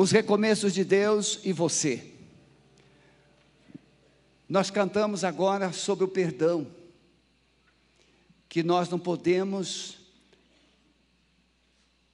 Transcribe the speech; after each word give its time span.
os 0.00 0.10
recomeços 0.10 0.72
de 0.72 0.82
Deus 0.82 1.40
e 1.44 1.52
você. 1.52 2.02
Nós 4.48 4.70
cantamos 4.70 5.24
agora 5.24 5.74
sobre 5.74 6.06
o 6.06 6.08
perdão, 6.08 6.66
que 8.48 8.62
nós 8.62 8.88
não 8.88 8.98
podemos 8.98 9.98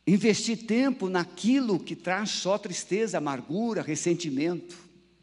investir 0.05 0.67
tempo 0.67 1.09
naquilo 1.09 1.79
que 1.79 1.95
traz 1.95 2.31
só 2.31 2.59
tristeza, 2.59 3.19
amargura, 3.19 3.83
ressentimento. 3.83 4.77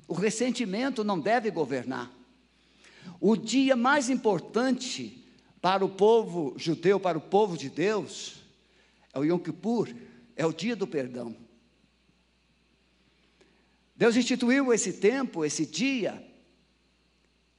O 0.08 0.14
ressentimento 0.14 1.04
não 1.04 1.20
deve 1.20 1.52
governar. 1.52 2.10
O 3.20 3.36
dia 3.36 3.76
mais 3.76 4.10
importante 4.10 5.22
para 5.62 5.84
o 5.84 5.90
povo 5.90 6.54
judeu, 6.56 6.98
para 6.98 7.18
o 7.18 7.22
povo 7.22 7.58
de 7.58 7.70
Deus, 7.70 8.36
é 9.14 9.20
o 9.20 9.26
Yom 9.26 9.38
Kippur, 9.38 9.94
é 10.38 10.46
o 10.46 10.54
dia 10.54 10.78
do 10.78 10.88
perdão. 10.88 11.43
Deus 14.04 14.18
instituiu 14.18 14.74
esse 14.74 14.92
tempo, 14.92 15.46
esse 15.46 15.66
dia, 15.66 16.22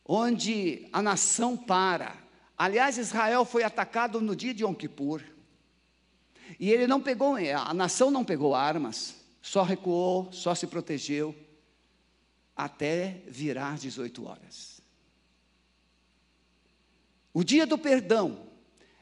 onde 0.04 0.86
a 0.92 1.00
nação 1.00 1.56
para. 1.56 2.18
Aliás, 2.54 2.98
Israel 2.98 3.46
foi 3.46 3.62
atacado 3.62 4.20
no 4.20 4.36
dia 4.36 4.52
de 4.52 4.62
Yom 4.62 4.74
Kippur. 4.74 5.22
E 6.60 6.70
ele 6.70 6.86
não 6.86 7.00
pegou, 7.00 7.36
a 7.36 7.72
nação 7.72 8.10
não 8.10 8.22
pegou 8.22 8.54
armas, 8.54 9.14
só 9.40 9.62
recuou, 9.62 10.30
só 10.32 10.54
se 10.54 10.66
protegeu, 10.66 11.34
até 12.54 13.22
virar 13.26 13.78
18 13.78 14.26
horas. 14.26 14.82
O 17.32 17.42
dia 17.42 17.66
do 17.66 17.78
perdão 17.78 18.50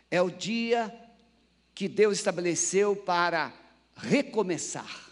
é 0.09 0.23
o 0.23 0.31
dia 0.31 0.97
que 1.75 1.89
Deus 1.89 2.19
estabeleceu 2.19 2.95
para 2.95 3.53
recomeçar. 3.97 5.12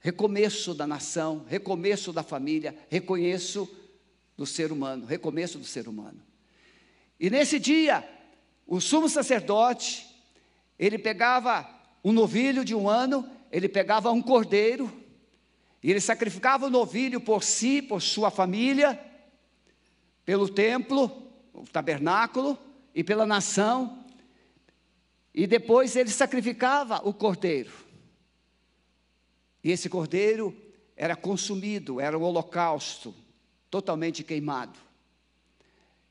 Recomeço 0.00 0.72
da 0.74 0.86
nação, 0.86 1.44
recomeço 1.46 2.12
da 2.12 2.22
família, 2.22 2.74
recomeço 2.88 3.68
do 4.34 4.46
ser 4.46 4.72
humano, 4.72 5.04
recomeço 5.04 5.58
do 5.58 5.64
ser 5.64 5.86
humano. 5.86 6.20
E 7.18 7.28
nesse 7.28 7.58
dia, 7.58 8.08
o 8.66 8.80
sumo 8.80 9.10
sacerdote, 9.10 10.06
ele 10.78 10.98
pegava 10.98 11.68
um 12.02 12.12
novilho 12.12 12.64
de 12.64 12.74
um 12.74 12.88
ano, 12.88 13.28
ele 13.52 13.68
pegava 13.68 14.10
um 14.10 14.22
cordeiro, 14.22 14.90
e 15.82 15.90
ele 15.90 16.00
sacrificava 16.00 16.66
o 16.66 16.70
novilho 16.70 17.20
por 17.20 17.44
si, 17.44 17.82
por 17.82 18.00
sua 18.00 18.30
família, 18.30 18.98
pelo 20.24 20.48
templo, 20.48 21.30
o 21.52 21.64
tabernáculo 21.64 22.58
e 22.94 23.04
pela 23.04 23.26
nação, 23.26 24.02
e 25.34 25.46
depois 25.46 25.94
ele 25.94 26.10
sacrificava 26.10 27.06
o 27.06 27.12
cordeiro. 27.12 27.89
E 29.62 29.70
esse 29.70 29.88
cordeiro 29.88 30.56
era 30.96 31.16
consumido, 31.16 32.00
era 32.00 32.18
o 32.18 32.22
holocausto, 32.22 33.14
totalmente 33.70 34.22
queimado. 34.22 34.78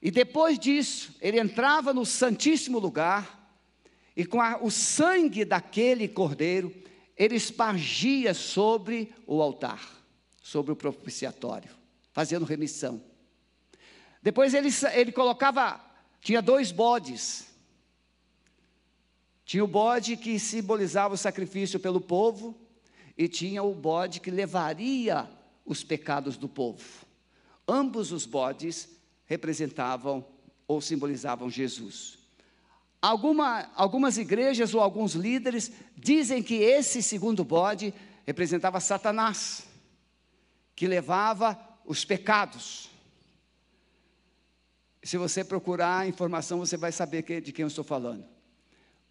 E 0.01 0.09
depois 0.09 0.57
disso, 0.57 1.15
ele 1.19 1.39
entrava 1.39 1.93
no 1.93 2.05
Santíssimo 2.05 2.79
Lugar, 2.79 3.37
e 4.15 4.25
com 4.25 4.41
a, 4.41 4.57
o 4.61 4.71
sangue 4.71 5.45
daquele 5.45 6.07
cordeiro, 6.07 6.73
ele 7.15 7.35
espargia 7.35 8.33
sobre 8.33 9.13
o 9.27 9.41
altar, 9.41 9.81
sobre 10.41 10.71
o 10.71 10.75
propiciatório, 10.75 11.69
fazendo 12.11 12.45
remissão. 12.45 13.01
Depois 14.21 14.53
ele, 14.53 14.69
ele 14.93 15.11
colocava, 15.11 15.79
tinha 16.21 16.41
dois 16.41 16.71
bodes. 16.71 17.47
Tinha 19.45 19.63
o 19.63 19.67
bode 19.67 20.15
que 20.15 20.39
simbolizava 20.39 21.15
o 21.15 21.17
sacrifício 21.17 21.79
pelo 21.79 21.99
povo, 21.99 22.55
e 23.19 23.27
tinha 23.27 23.61
o 23.61 23.75
bode 23.75 24.21
que 24.21 24.31
levaria 24.31 25.29
os 25.65 25.83
pecados 25.83 26.37
do 26.37 26.47
povo. 26.47 27.05
Ambos 27.67 28.13
os 28.13 28.25
bodes 28.25 28.87
representavam 29.25 30.25
ou 30.65 30.79
simbolizavam 30.79 31.49
Jesus. 31.49 32.17
Alguma, 33.01 33.69
algumas 33.75 34.17
igrejas 34.17 34.73
ou 34.73 34.79
alguns 34.79 35.15
líderes 35.15 35.69
dizem 35.97 36.41
que 36.41 36.55
esse 36.55 37.03
segundo 37.03 37.43
bode 37.43 37.93
representava 38.25 38.79
Satanás, 38.79 39.67
que 40.73 40.87
levava 40.87 41.59
os 41.85 42.05
pecados. 42.05 42.89
Se 45.03 45.17
você 45.17 45.43
procurar 45.43 46.07
informação, 46.07 46.59
você 46.59 46.77
vai 46.77 46.93
saber 46.93 47.41
de 47.41 47.51
quem 47.51 47.63
eu 47.63 47.67
estou 47.67 47.83
falando. 47.83 48.25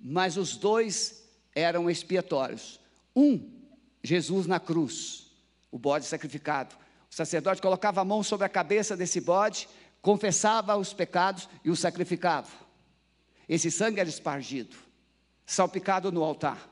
Mas 0.00 0.38
os 0.38 0.56
dois 0.56 1.28
eram 1.54 1.90
expiatórios. 1.90 2.80
Um, 3.14 3.57
Jesus 4.02 4.46
na 4.46 4.60
cruz, 4.60 5.26
o 5.70 5.78
bode 5.78 6.04
sacrificado. 6.04 6.74
O 7.10 7.14
sacerdote 7.14 7.62
colocava 7.62 8.00
a 8.00 8.04
mão 8.04 8.22
sobre 8.22 8.46
a 8.46 8.48
cabeça 8.48 8.96
desse 8.96 9.20
bode, 9.20 9.68
confessava 10.00 10.76
os 10.76 10.92
pecados 10.92 11.48
e 11.64 11.70
o 11.70 11.76
sacrificava. 11.76 12.48
Esse 13.48 13.70
sangue 13.70 14.00
era 14.00 14.08
espargido, 14.08 14.76
salpicado 15.46 16.12
no 16.12 16.22
altar. 16.22 16.68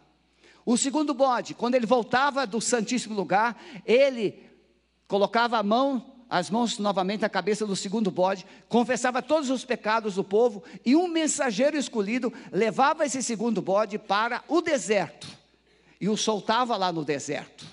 O 0.65 0.77
segundo 0.77 1.15
bode, 1.15 1.55
quando 1.55 1.75
ele 1.75 1.87
voltava 1.87 2.47
do 2.47 2.61
Santíssimo 2.61 3.15
Lugar, 3.15 3.61
ele 3.85 4.43
colocava 5.09 5.59
a 5.59 5.63
mão 5.63 6.13
as 6.29 6.51
mãos 6.51 6.77
novamente 6.79 7.21
na 7.21 7.29
cabeça 7.29 7.65
do 7.65 7.77
segundo 7.77 8.11
bode, 8.11 8.45
confessava 8.69 9.23
todos 9.23 9.49
os 9.49 9.65
pecados 9.65 10.17
do 10.17 10.25
povo, 10.25 10.61
e 10.85 10.97
um 10.97 11.07
mensageiro 11.07 11.77
escolhido 11.77 12.33
levava 12.51 13.07
esse 13.07 13.23
segundo 13.23 13.63
bode 13.63 13.97
para 13.97 14.43
o 14.49 14.61
deserto 14.61 15.46
e 16.01 16.09
o 16.09 16.17
soltava 16.17 16.77
lá 16.77 16.93
no 16.93 17.05
deserto. 17.05 17.67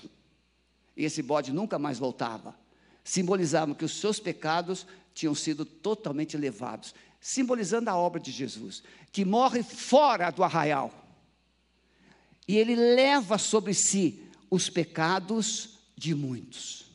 E 0.96 1.04
esse 1.04 1.22
bode 1.22 1.52
nunca 1.52 1.78
mais 1.78 1.98
voltava. 1.98 2.54
Simbolizavam 3.02 3.74
que 3.74 3.84
os 3.84 3.92
seus 3.92 4.18
pecados 4.18 4.86
tinham 5.12 5.34
sido 5.34 5.64
totalmente 5.64 6.36
levados, 6.36 6.94
simbolizando 7.20 7.90
a 7.90 7.96
obra 7.96 8.20
de 8.20 8.30
Jesus, 8.30 8.82
que 9.12 9.24
morre 9.24 9.62
fora 9.62 10.30
do 10.30 10.42
arraial. 10.42 10.92
E 12.46 12.56
ele 12.56 12.74
leva 12.74 13.38
sobre 13.38 13.74
si 13.74 14.22
os 14.50 14.68
pecados 14.68 15.78
de 15.96 16.14
muitos. 16.14 16.86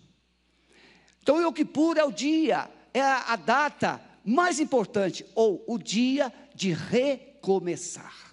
Então, 1.22 1.38
o 1.38 1.42
Yom 1.42 1.54
Kippur 1.54 1.98
é 1.98 2.04
o 2.04 2.12
dia, 2.12 2.70
é 2.94 3.02
a 3.02 3.36
data 3.36 4.02
mais 4.24 4.60
importante, 4.60 5.26
ou 5.36 5.64
o 5.68 5.78
dia 5.78 6.34
de 6.54 6.74
recomeçar. 6.74 8.29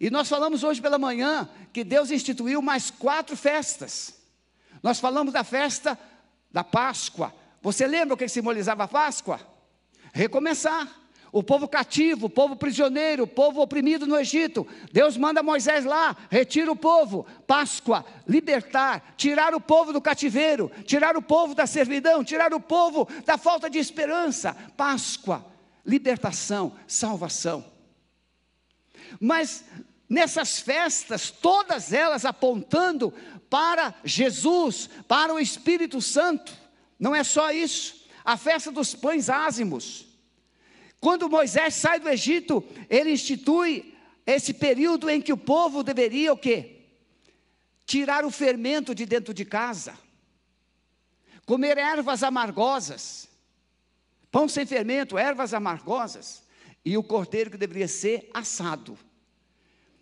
E 0.00 0.10
nós 0.10 0.28
falamos 0.28 0.62
hoje 0.62 0.80
pela 0.80 0.98
manhã 0.98 1.48
que 1.72 1.82
Deus 1.82 2.10
instituiu 2.10 2.62
mais 2.62 2.90
quatro 2.90 3.36
festas. 3.36 4.14
Nós 4.82 5.00
falamos 5.00 5.32
da 5.32 5.42
festa 5.42 5.98
da 6.50 6.62
Páscoa. 6.62 7.34
Você 7.60 7.86
lembra 7.86 8.14
o 8.14 8.16
que 8.16 8.28
simbolizava 8.28 8.84
a 8.84 8.88
Páscoa? 8.88 9.40
Recomeçar 10.12 10.88
o 11.32 11.42
povo 11.42 11.68
cativo, 11.68 12.26
o 12.26 12.30
povo 12.30 12.56
prisioneiro, 12.56 13.24
o 13.24 13.26
povo 13.26 13.60
oprimido 13.60 14.06
no 14.06 14.18
Egito. 14.18 14.66
Deus 14.92 15.16
manda 15.16 15.42
Moisés 15.42 15.84
lá, 15.84 16.16
retira 16.30 16.70
o 16.70 16.76
povo, 16.76 17.26
Páscoa, 17.46 18.04
libertar, 18.26 19.14
tirar 19.16 19.54
o 19.54 19.60
povo 19.60 19.92
do 19.92 20.00
cativeiro, 20.00 20.70
tirar 20.84 21.16
o 21.16 21.22
povo 21.22 21.54
da 21.54 21.66
servidão, 21.66 22.24
tirar 22.24 22.54
o 22.54 22.60
povo 22.60 23.06
da 23.26 23.36
falta 23.36 23.68
de 23.68 23.78
esperança. 23.78 24.56
Páscoa, 24.76 25.44
libertação, 25.84 26.72
salvação. 26.86 27.64
Mas 29.20 29.64
nessas 30.08 30.58
festas, 30.58 31.30
todas 31.30 31.92
elas 31.92 32.24
apontando 32.24 33.12
para 33.50 33.94
Jesus, 34.04 34.88
para 35.06 35.32
o 35.32 35.38
Espírito 35.38 36.00
Santo. 36.00 36.52
Não 36.98 37.14
é 37.14 37.22
só 37.22 37.50
isso. 37.50 38.06
A 38.24 38.36
festa 38.36 38.70
dos 38.70 38.94
pães 38.94 39.28
ázimos 39.28 40.08
quando 41.00 41.28
Moisés 41.28 41.74
sai 41.74 42.00
do 42.00 42.08
Egito, 42.08 42.64
ele 42.90 43.12
institui 43.12 43.94
esse 44.26 44.52
período 44.52 45.08
em 45.08 45.20
que 45.20 45.32
o 45.32 45.36
povo 45.36 45.82
deveria 45.82 46.32
o 46.32 46.36
quê? 46.36 46.86
Tirar 47.86 48.24
o 48.24 48.30
fermento 48.30 48.94
de 48.94 49.06
dentro 49.06 49.32
de 49.32 49.44
casa, 49.44 49.96
comer 51.46 51.78
ervas 51.78 52.22
amargosas, 52.22 53.28
pão 54.30 54.48
sem 54.48 54.66
fermento, 54.66 55.16
ervas 55.16 55.54
amargosas, 55.54 56.42
e 56.84 56.96
o 56.96 57.02
cordeiro 57.02 57.50
que 57.50 57.56
deveria 57.56 57.88
ser 57.88 58.28
assado. 58.34 58.98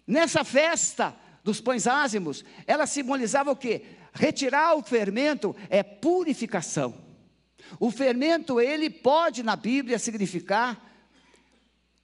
Nessa 0.06 0.44
festa 0.44 1.14
dos 1.42 1.60
pães 1.60 1.86
ázimos, 1.86 2.44
ela 2.66 2.86
simbolizava 2.86 3.50
o 3.50 3.56
quê? 3.56 3.82
Retirar 4.12 4.74
o 4.74 4.82
fermento 4.82 5.54
é 5.68 5.82
purificação. 5.82 6.94
O 7.80 7.90
fermento, 7.90 8.60
ele 8.60 8.88
pode 8.88 9.42
na 9.42 9.56
Bíblia 9.56 9.98
significar 9.98 10.84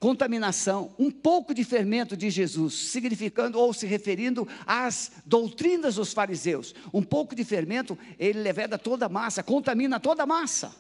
contaminação, 0.02 0.92
um 0.98 1.12
pouco 1.12 1.54
de 1.54 1.62
fermento 1.62 2.16
de 2.16 2.28
Jesus, 2.28 2.74
significando 2.74 3.56
ou 3.56 3.72
se 3.72 3.86
referindo 3.86 4.48
às 4.66 5.12
doutrinas 5.24 5.94
dos 5.94 6.12
fariseus. 6.12 6.74
Um 6.92 7.04
pouco 7.04 7.36
de 7.36 7.44
fermento, 7.44 7.96
ele 8.18 8.40
leveda 8.40 8.76
toda 8.76 9.06
a 9.06 9.08
massa, 9.08 9.44
contamina 9.44 10.00
toda 10.00 10.24
a 10.24 10.26
massa. 10.26 10.74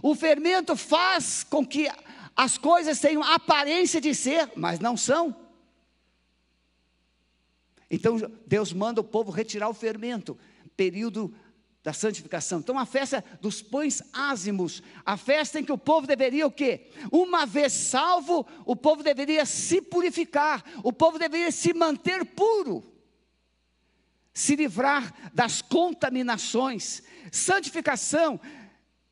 O 0.00 0.14
fermento 0.14 0.76
faz 0.76 1.42
com 1.42 1.66
que 1.66 1.90
as 2.36 2.56
coisas 2.56 3.00
tenham 3.00 3.24
aparência 3.24 4.00
de 4.00 4.14
ser, 4.14 4.52
mas 4.54 4.78
não 4.78 4.96
são. 4.96 5.34
Então 7.90 8.16
Deus 8.46 8.72
manda 8.72 9.00
o 9.00 9.04
povo 9.04 9.30
retirar 9.30 9.68
o 9.68 9.74
fermento, 9.74 10.38
período 10.76 11.34
da 11.82 11.92
santificação. 11.92 12.58
Então 12.58 12.78
a 12.78 12.84
festa 12.84 13.24
dos 13.40 13.62
pães 13.62 14.02
ázimos, 14.12 14.82
a 15.06 15.16
festa 15.16 15.58
em 15.58 15.64
que 15.64 15.72
o 15.72 15.78
povo 15.78 16.06
deveria 16.06 16.46
o 16.46 16.50
quê? 16.50 16.90
Uma 17.10 17.46
vez 17.46 17.72
salvo, 17.72 18.46
o 18.66 18.76
povo 18.76 19.02
deveria 19.02 19.46
se 19.46 19.80
purificar, 19.80 20.62
o 20.82 20.92
povo 20.92 21.18
deveria 21.18 21.50
se 21.50 21.72
manter 21.72 22.24
puro, 22.26 22.84
se 24.34 24.54
livrar 24.54 25.32
das 25.32 25.62
contaminações. 25.62 27.02
Santificação, 27.32 28.38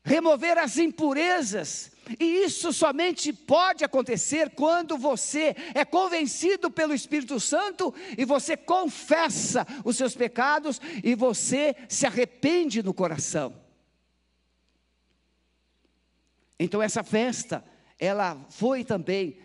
remover 0.03 0.57
as 0.57 0.77
impurezas, 0.77 1.91
e 2.19 2.43
isso 2.45 2.71
somente 2.71 3.33
pode 3.33 3.83
acontecer 3.83 4.51
quando 4.51 4.97
você 4.97 5.55
é 5.73 5.83
convencido 5.83 6.69
pelo 6.69 6.93
Espírito 6.93 7.39
Santo 7.39 7.93
e 8.17 8.25
você 8.25 8.55
confessa 8.55 9.65
os 9.83 9.97
seus 9.97 10.15
pecados 10.15 10.79
e 11.03 11.15
você 11.15 11.75
se 11.89 12.05
arrepende 12.05 12.81
no 12.81 12.93
coração. 12.93 13.53
Então 16.59 16.81
essa 16.81 17.03
festa, 17.03 17.63
ela 17.99 18.37
foi 18.49 18.83
também 18.83 19.39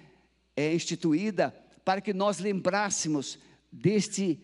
é, 0.56 0.72
instituída 0.74 1.54
para 1.84 2.00
que 2.00 2.12
nós 2.12 2.38
lembrássemos 2.38 3.38
deste 3.70 4.40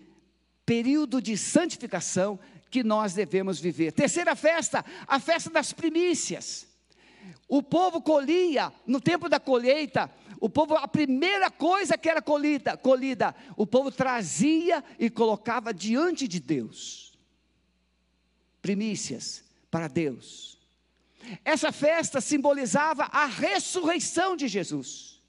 período 0.66 1.22
de 1.22 1.36
santificação 1.36 2.38
que 2.70 2.82
nós 2.82 3.14
devemos 3.14 3.58
viver. 3.58 3.92
Terceira 3.92 4.36
festa, 4.36 4.84
a 5.06 5.18
festa 5.18 5.48
das 5.48 5.72
primícias. 5.72 6.66
O 7.48 7.62
povo 7.62 8.00
colhia, 8.00 8.72
no 8.86 9.00
tempo 9.00 9.28
da 9.28 9.40
colheita, 9.40 10.10
o 10.40 10.48
povo, 10.48 10.74
a 10.74 10.86
primeira 10.86 11.50
coisa 11.50 11.98
que 11.98 12.08
era 12.08 12.22
colhida, 12.22 12.76
colhida, 12.76 13.34
o 13.56 13.66
povo 13.66 13.90
trazia 13.90 14.84
e 14.98 15.10
colocava 15.10 15.72
diante 15.72 16.28
de 16.28 16.40
Deus. 16.40 17.18
Primícias 18.62 19.44
para 19.70 19.88
Deus. 19.88 20.58
Essa 21.44 21.72
festa 21.72 22.20
simbolizava 22.20 23.04
a 23.04 23.26
ressurreição 23.26 24.36
de 24.36 24.48
Jesus. 24.48 25.20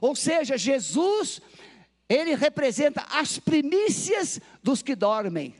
Ou 0.00 0.14
seja, 0.14 0.58
Jesus, 0.58 1.40
ele 2.08 2.34
representa 2.34 3.06
as 3.10 3.38
primícias 3.38 4.40
dos 4.62 4.82
que 4.82 4.94
dormem. 4.94 5.54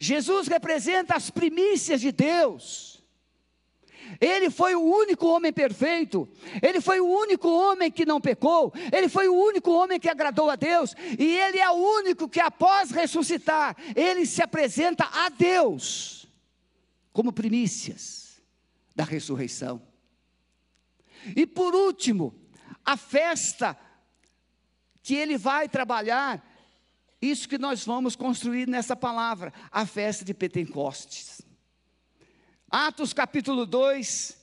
Jesus 0.00 0.48
representa 0.48 1.14
as 1.14 1.30
primícias 1.30 2.00
de 2.00 2.12
Deus. 2.12 2.87
Ele 4.20 4.50
foi 4.50 4.74
o 4.74 4.82
único 4.82 5.26
homem 5.26 5.52
perfeito, 5.52 6.28
ele 6.62 6.80
foi 6.80 7.00
o 7.00 7.06
único 7.06 7.48
homem 7.48 7.90
que 7.90 8.06
não 8.06 8.20
pecou, 8.20 8.72
ele 8.92 9.08
foi 9.08 9.28
o 9.28 9.34
único 9.34 9.70
homem 9.70 10.00
que 10.00 10.08
agradou 10.08 10.50
a 10.50 10.56
Deus, 10.56 10.94
e 11.18 11.36
ele 11.36 11.58
é 11.58 11.70
o 11.70 11.74
único 11.74 12.28
que, 12.28 12.40
após 12.40 12.90
ressuscitar, 12.90 13.76
ele 13.94 14.24
se 14.26 14.42
apresenta 14.42 15.04
a 15.04 15.28
Deus 15.28 16.26
como 17.12 17.32
primícias 17.32 18.40
da 18.94 19.04
ressurreição. 19.04 19.82
E 21.36 21.46
por 21.46 21.74
último, 21.74 22.34
a 22.84 22.96
festa 22.96 23.76
que 25.02 25.14
ele 25.14 25.36
vai 25.36 25.68
trabalhar, 25.68 26.44
isso 27.20 27.48
que 27.48 27.58
nós 27.58 27.84
vamos 27.84 28.14
construir 28.14 28.68
nessa 28.68 28.94
palavra, 28.94 29.52
a 29.70 29.84
festa 29.86 30.24
de 30.24 30.34
Pentecostes. 30.34 31.42
Atos 32.70 33.14
capítulo 33.14 33.64
2, 33.64 34.36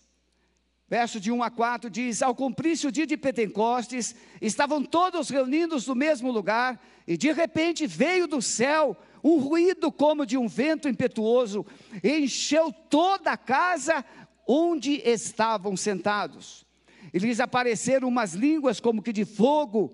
verso 0.90 1.20
de 1.20 1.32
1 1.32 1.44
a 1.44 1.52
4 1.52 1.92
diz: 1.92 2.24
Ao 2.24 2.34
cumprir-se 2.34 2.88
o 2.88 2.92
dia 2.92 3.06
de 3.06 3.16
Pentecostes, 3.16 4.16
estavam 4.42 4.84
todos 4.84 5.30
reunidos 5.30 5.86
no 5.86 5.94
mesmo 5.94 6.32
lugar, 6.32 6.84
e 7.08 7.18
de 7.18 7.32
repente 7.32 7.86
veio 7.86 8.28
do 8.28 8.42
céu 8.42 8.98
um 9.24 9.38
ruído 9.38 9.92
como 9.92 10.26
de 10.26 10.40
um 10.40 10.48
vento 10.48 10.90
impetuoso, 10.90 11.64
e 12.04 12.18
encheu 12.18 12.72
toda 12.90 13.32
a 13.32 13.38
casa 13.38 14.04
onde 14.48 15.02
estavam 15.08 15.78
sentados. 15.78 16.66
E 17.14 17.20
lhes 17.20 17.40
apareceram 17.40 18.08
umas 18.08 18.34
línguas 18.34 18.80
como 18.80 19.04
que 19.04 19.14
de 19.14 19.24
fogo, 19.24 19.94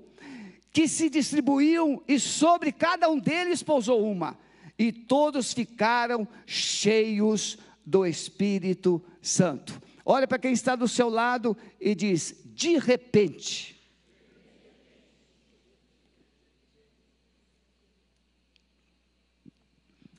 que 0.72 0.88
se 0.88 1.10
distribuíam, 1.10 2.01
e 2.07 2.18
sobre 2.18 2.72
cada 2.72 3.10
um 3.10 3.19
deles 3.19 3.62
pousou 3.62 4.10
uma, 4.10 4.39
e 4.80 4.89
todos 4.94 5.51
ficaram 5.51 6.25
cheios 6.45 7.56
de 7.56 7.70
do 7.86 8.06
Espírito 8.06 9.04
Santo. 9.22 9.81
Olha 10.06 10.28
para 10.28 10.39
quem 10.39 10.54
está 10.54 10.75
do 10.75 10.88
seu 10.88 11.10
lado 11.10 11.56
e 11.80 11.94
diz: 11.95 12.36
de 12.45 12.78
repente. 12.78 13.80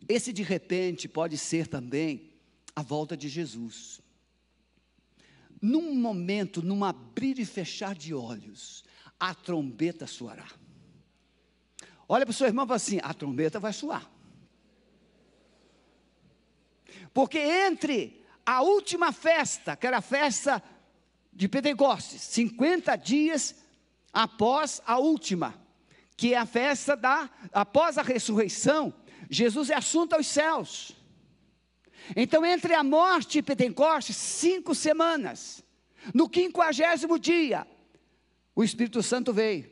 Esse 0.09 0.33
de 0.33 0.43
repente 0.43 1.09
pode 1.09 1.39
ser 1.39 1.67
também 1.67 2.33
a 2.77 2.83
volta 2.83 3.17
de 3.17 3.29
Jesus. 3.29 4.01
Num 5.61 5.95
momento, 5.95 6.61
num 6.61 6.85
abrir 6.85 7.39
e 7.39 7.45
fechar 7.45 7.95
de 7.95 8.13
olhos, 8.13 8.85
a 9.19 9.33
trombeta 9.35 10.07
soará. 10.07 10.49
Olha 12.09 12.27
para 12.27 12.33
o 12.33 12.35
seu 12.35 12.47
irmão 12.47 12.65
e 12.65 12.69
fala 12.69 12.77
assim: 12.77 12.99
a 13.03 13.15
trombeta 13.15 13.59
vai 13.59 13.73
soar. 13.73 14.12
Porque 17.13 17.39
entre 17.39 18.25
a 18.45 18.63
última 18.63 19.13
festa, 19.13 19.77
que 19.77 19.87
era 19.87 19.99
a 19.99 20.03
festa 20.03 20.63
de 21.33 21.49
Pentecostes, 21.49 22.21
50 22.23 22.97
dias 22.97 23.55
após 24.13 24.83
a 24.87 24.99
última, 24.99 25.55
que 26.17 26.35
é 26.35 26.39
a 26.39 26.47
festa 26.47 26.95
da 26.95 27.31
após 27.53 27.97
a 27.99 28.03
ressurreição, 28.03 28.93
Jesus 29.31 29.71
é 29.71 29.75
assunto 29.75 30.15
aos 30.15 30.27
céus. 30.27 30.97
Então, 32.17 32.45
entre 32.45 32.75
a 32.75 32.83
morte 32.83 33.39
e 33.39 33.43
Pentecostes, 33.43 34.17
cinco 34.17 34.75
semanas. 34.75 35.63
No 36.13 36.29
quinquagésimo 36.29 37.19
dia, 37.19 37.67
o 38.55 38.65
Espírito 38.65 39.03
Santo 39.03 39.33
veio. 39.33 39.72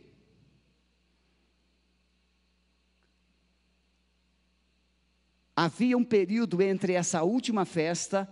Havia 5.63 5.95
um 5.95 6.05
período 6.05 6.63
entre 6.63 6.95
essa 6.95 7.23
última 7.23 7.67
festa 7.67 8.27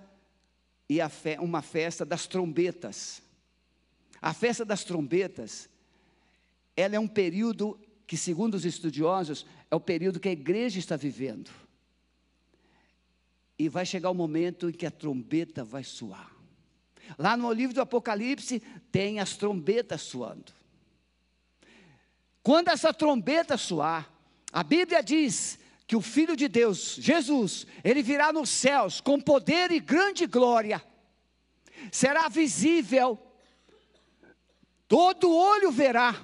e 0.89 1.07
fe 1.11 1.37
uma 1.39 1.61
festa 1.61 2.03
das 2.03 2.27
trombetas. 2.27 3.21
A 4.19 4.33
festa 4.33 4.65
das 4.65 4.83
trombetas, 4.83 5.69
ela 6.75 6.97
é 6.97 6.99
um 6.99 7.07
período 7.07 7.79
que, 8.07 8.17
segundo 8.17 8.55
os 8.55 8.65
estudiosos, 8.65 9.45
é 9.71 9.77
o 9.77 9.81
período 9.81 10.19
que 10.19 10.31
a 10.31 10.33
igreja 10.33 10.79
está 10.79 10.97
vivendo. 10.97 11.51
E 13.59 13.69
vai 13.69 13.85
chegar 13.85 14.09
o 14.09 14.15
momento 14.15 14.71
em 14.71 14.73
que 14.73 14.87
a 14.87 14.91
trombeta 14.91 15.63
vai 15.63 15.85
soar. 15.85 16.35
Lá 17.19 17.37
no 17.37 17.53
livro 17.53 17.75
do 17.75 17.83
Apocalipse 17.83 18.63
tem 18.91 19.21
as 19.21 19.37
trombetas 19.37 20.01
soando. 20.01 20.51
Quando 22.43 22.69
essa 22.69 22.95
trombeta 22.95 23.59
soar, 23.59 24.11
a 24.51 24.63
Bíblia 24.63 25.03
diz 25.03 25.59
que 25.89 25.97
o 25.97 26.03
Filho 26.03 26.37
de 26.37 26.49
Deus, 26.49 26.99
Jesus, 27.01 27.67
ele 27.83 28.03
virá 28.03 28.31
nos 28.31 28.51
céus 28.51 29.01
com 29.01 29.19
poder 29.19 29.73
e 29.73 29.81
grande 29.81 30.27
glória, 30.27 30.85
será 31.91 32.29
visível, 32.29 33.19
todo 34.87 35.35
olho 35.35 35.71
verá, 35.71 36.15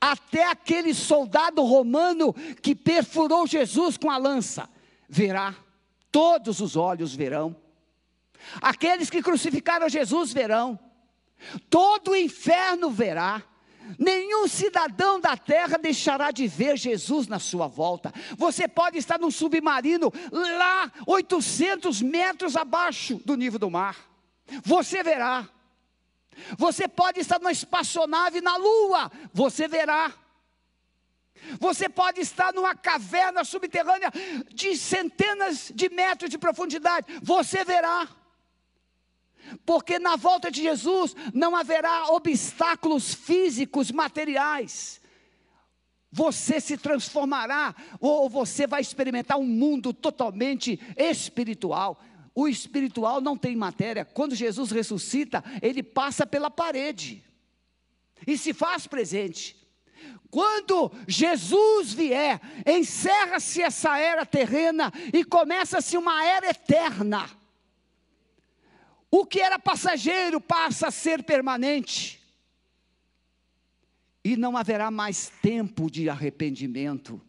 até 0.00 0.46
aquele 0.46 0.94
soldado 0.94 1.62
romano 1.62 2.32
que 2.62 2.74
perfurou 2.74 3.46
Jesus 3.46 3.98
com 3.98 4.10
a 4.10 4.16
lança, 4.16 4.66
verá, 5.06 5.54
todos 6.10 6.58
os 6.60 6.74
olhos 6.74 7.14
verão, 7.14 7.54
aqueles 8.62 9.10
que 9.10 9.22
crucificaram 9.22 9.86
Jesus 9.90 10.32
verão, 10.32 10.80
todo 11.68 12.12
o 12.12 12.16
inferno 12.16 12.88
verá, 12.90 13.42
Nenhum 13.98 14.46
cidadão 14.48 15.20
da 15.20 15.36
terra 15.36 15.78
deixará 15.78 16.30
de 16.30 16.46
ver 16.46 16.76
Jesus 16.76 17.26
na 17.26 17.38
sua 17.38 17.66
volta. 17.66 18.12
Você 18.36 18.68
pode 18.68 18.98
estar 18.98 19.18
num 19.18 19.30
submarino 19.30 20.12
lá 20.30 20.92
800 21.06 22.02
metros 22.02 22.56
abaixo 22.56 23.20
do 23.24 23.36
nível 23.36 23.58
do 23.58 23.70
mar. 23.70 23.96
Você 24.64 25.02
verá. 25.02 25.48
Você 26.56 26.88
pode 26.88 27.20
estar 27.20 27.38
numa 27.38 27.52
espaçonave 27.52 28.40
na 28.40 28.56
lua. 28.56 29.10
Você 29.32 29.68
verá. 29.68 30.12
Você 31.58 31.88
pode 31.88 32.20
estar 32.20 32.52
numa 32.52 32.74
caverna 32.74 33.44
subterrânea 33.44 34.12
de 34.52 34.76
centenas 34.76 35.72
de 35.74 35.88
metros 35.88 36.30
de 36.30 36.38
profundidade. 36.38 37.06
Você 37.22 37.64
verá 37.64 38.08
porque 39.64 39.98
na 39.98 40.16
volta 40.16 40.50
de 40.50 40.62
Jesus 40.62 41.14
não 41.32 41.56
haverá 41.56 42.06
obstáculos 42.06 43.14
físicos, 43.14 43.90
materiais. 43.90 45.00
Você 46.12 46.60
se 46.60 46.76
transformará, 46.76 47.74
ou 48.00 48.28
você 48.28 48.66
vai 48.66 48.80
experimentar 48.80 49.38
um 49.38 49.46
mundo 49.46 49.92
totalmente 49.92 50.80
espiritual. 50.96 52.00
O 52.34 52.48
espiritual 52.48 53.20
não 53.20 53.36
tem 53.36 53.54
matéria. 53.54 54.04
Quando 54.04 54.34
Jesus 54.34 54.70
ressuscita, 54.70 55.44
ele 55.62 55.82
passa 55.82 56.26
pela 56.26 56.50
parede 56.50 57.24
e 58.26 58.36
se 58.36 58.52
faz 58.52 58.86
presente. 58.86 59.56
Quando 60.30 60.92
Jesus 61.08 61.92
vier, 61.92 62.40
encerra-se 62.64 63.62
essa 63.62 63.98
era 63.98 64.24
terrena 64.24 64.92
e 65.12 65.24
começa-se 65.24 65.96
uma 65.96 66.24
era 66.24 66.50
eterna. 66.50 67.28
O 69.10 69.26
que 69.26 69.40
era 69.40 69.58
passageiro 69.58 70.40
passa 70.40 70.88
a 70.88 70.90
ser 70.90 71.22
permanente. 71.24 72.20
E 74.22 74.36
não 74.36 74.56
haverá 74.56 74.90
mais 74.90 75.32
tempo 75.42 75.90
de 75.90 76.08
arrependimento 76.08 77.20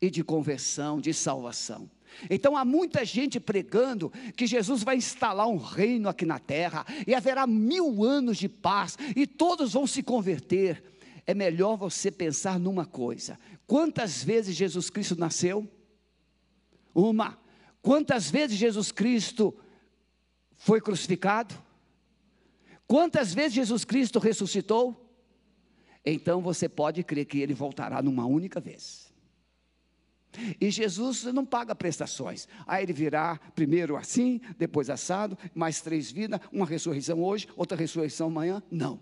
e 0.00 0.10
de 0.10 0.22
conversão, 0.22 1.00
de 1.00 1.14
salvação. 1.14 1.88
Então 2.28 2.56
há 2.56 2.64
muita 2.64 3.04
gente 3.04 3.40
pregando 3.40 4.12
que 4.36 4.46
Jesus 4.46 4.82
vai 4.82 4.96
instalar 4.96 5.48
um 5.48 5.56
reino 5.56 6.08
aqui 6.08 6.26
na 6.26 6.38
terra 6.38 6.84
e 7.06 7.14
haverá 7.14 7.46
mil 7.46 8.04
anos 8.04 8.36
de 8.36 8.48
paz 8.48 8.98
e 9.16 9.26
todos 9.26 9.72
vão 9.72 9.86
se 9.86 10.02
converter. 10.02 10.82
É 11.26 11.32
melhor 11.32 11.76
você 11.76 12.10
pensar 12.10 12.58
numa 12.58 12.84
coisa: 12.84 13.38
quantas 13.66 14.22
vezes 14.22 14.56
Jesus 14.56 14.90
Cristo 14.90 15.18
nasceu? 15.18 15.66
Uma. 16.94 17.38
Quantas 17.80 18.30
vezes 18.30 18.58
Jesus 18.58 18.92
Cristo 18.92 19.54
foi 20.62 20.80
crucificado? 20.80 21.54
Quantas 22.86 23.34
vezes 23.34 23.54
Jesus 23.54 23.84
Cristo 23.84 24.20
ressuscitou? 24.20 25.12
Então 26.04 26.40
você 26.40 26.68
pode 26.68 27.02
crer 27.02 27.24
que 27.24 27.40
ele 27.40 27.52
voltará 27.52 28.00
numa 28.00 28.26
única 28.26 28.60
vez. 28.60 29.12
E 30.60 30.70
Jesus 30.70 31.24
não 31.24 31.44
paga 31.44 31.74
prestações. 31.74 32.46
Aí 32.64 32.84
ele 32.84 32.92
virá 32.92 33.40
primeiro 33.56 33.96
assim, 33.96 34.40
depois 34.56 34.88
assado, 34.88 35.36
mais 35.52 35.80
três 35.80 36.12
vidas, 36.12 36.40
uma 36.52 36.64
ressurreição 36.64 37.20
hoje, 37.20 37.48
outra 37.56 37.76
ressurreição 37.76 38.28
amanhã. 38.28 38.62
Não. 38.70 39.00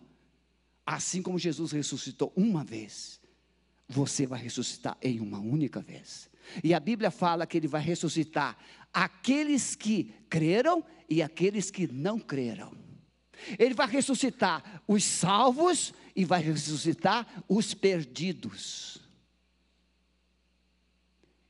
Assim 0.87 1.21
como 1.21 1.39
Jesus 1.39 1.73
ressuscitou 1.73 2.33
uma 2.35 2.65
vez, 2.65 3.21
você 3.87 4.27
vai 4.27 4.41
ressuscitar 4.41 4.97
em 5.03 5.21
uma 5.21 5.39
única 5.39 5.81
vez. 5.81 6.30
E 6.63 6.75
a 6.75 6.81
Bíblia 6.81 7.11
fala 7.11 7.47
que 7.47 7.57
ele 7.57 7.69
vai 7.69 7.83
ressuscitar 7.83 8.57
aqueles 8.93 9.75
que 9.75 10.15
creram 10.29 10.85
e 11.09 11.23
aqueles 11.23 11.71
que 11.71 11.87
não 11.87 12.19
creram. 12.19 12.73
Ele 13.59 13.75
vai 13.75 13.89
ressuscitar 13.89 14.83
os 14.87 15.05
salvos 15.05 15.95
e 16.15 16.25
vai 16.25 16.43
ressuscitar 16.43 17.27
os 17.49 17.75
perdidos. 17.75 19.01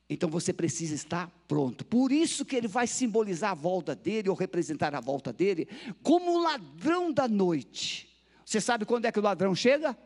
Então 0.09 0.29
você 0.29 0.51
precisa 0.51 0.93
estar 0.93 1.29
pronto. 1.47 1.85
Por 1.85 2.11
isso 2.11 2.43
que 2.43 2.55
ele 2.55 2.67
vai 2.67 2.85
simbolizar 2.85 3.51
a 3.51 3.55
volta 3.55 3.95
dele, 3.95 4.29
ou 4.29 4.35
representar 4.35 4.93
a 4.93 4.99
volta 4.99 5.31
dele, 5.31 5.67
como 6.03 6.31
o 6.31 6.43
ladrão 6.43 7.13
da 7.13 7.29
noite. 7.29 8.09
Você 8.45 8.59
sabe 8.59 8.83
quando 8.83 9.05
é 9.05 9.11
que 9.11 9.19
o 9.19 9.23
ladrão 9.23 9.55
chega? 9.55 9.97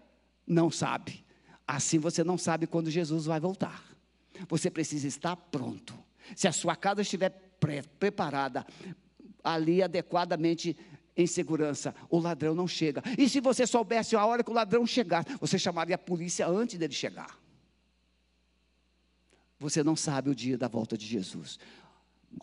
Não 0.46 0.70
sabe. 0.70 1.26
Assim 1.68 1.98
você 1.98 2.24
não 2.24 2.38
sabe 2.38 2.68
quando 2.68 2.92
Jesus 2.92 3.26
vai 3.26 3.40
voltar. 3.40 3.95
Você 4.48 4.70
precisa 4.70 5.08
estar 5.08 5.36
pronto. 5.36 5.94
Se 6.36 6.48
a 6.48 6.52
sua 6.52 6.76
casa 6.76 7.02
estiver 7.02 7.30
pre 7.60 7.82
preparada, 8.00 8.66
ali 9.44 9.82
adequadamente 9.82 10.76
em 11.16 11.26
segurança, 11.26 11.96
o 12.10 12.20
ladrão 12.20 12.54
não 12.54 12.68
chega. 12.68 13.02
E 13.18 13.30
se 13.30 13.40
você 13.40 13.66
soubesse 13.66 14.16
a 14.16 14.26
hora 14.26 14.44
que 14.44 14.52
o 14.52 14.54
ladrão 14.54 14.86
chegar, 14.86 15.26
você 15.40 15.58
chamaria 15.58 15.96
a 15.96 15.98
polícia 15.98 16.48
antes 16.48 16.78
dele 16.78 16.94
chegar. 16.94 17.40
Você 19.60 19.84
não 19.84 19.96
sabe 19.96 20.30
o 20.30 20.36
dia 20.36 20.58
da 20.58 20.68
volta 20.68 20.98
de 20.98 21.06
Jesus. 21.06 21.58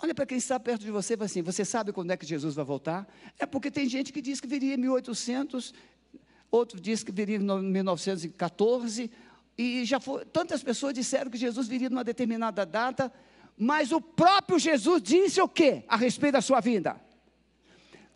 Olha 0.02 0.14
para 0.14 0.25
quem 0.25 0.38
está 0.38 0.58
perto 0.58 0.82
de 0.82 0.90
você 0.90 1.14
e 1.14 1.16
fala 1.16 1.26
assim: 1.26 1.42
Você 1.42 1.64
sabe 1.64 1.92
quando 1.92 2.11
é 2.11 2.16
que 2.16 2.25
Jesus 2.25 2.54
vai 2.54 2.64
voltar? 2.64 3.06
É 3.38 3.44
porque 3.44 3.70
tem 3.70 3.87
gente 3.87 4.12
que 4.12 4.22
diz 4.22 4.40
que 4.40 4.46
viria 4.46 4.75
em 4.75 4.78
1800, 4.78 5.75
outro 6.50 6.80
diz 6.80 7.04
que 7.04 7.12
viria 7.12 7.37
em 7.37 7.40
1914, 7.40 9.11
e 9.62 9.85
já 9.85 10.00
foi, 10.00 10.25
tantas 10.26 10.62
pessoas 10.62 10.95
disseram 10.95 11.31
que 11.31 11.38
Jesus 11.38 11.69
viria 11.69 11.88
numa 11.88 12.04
determinada 12.04 12.66
data, 12.66 13.12
mas 13.57 13.92
o 13.92 14.00
próprio 14.00 14.59
Jesus 14.59 15.02
disse 15.02 15.40
o 15.40 15.49
que 15.49 15.85
a 15.87 15.97
respeito 15.97 16.35
da 16.35 16.40
sua 16.40 16.61
vinda? 16.61 17.00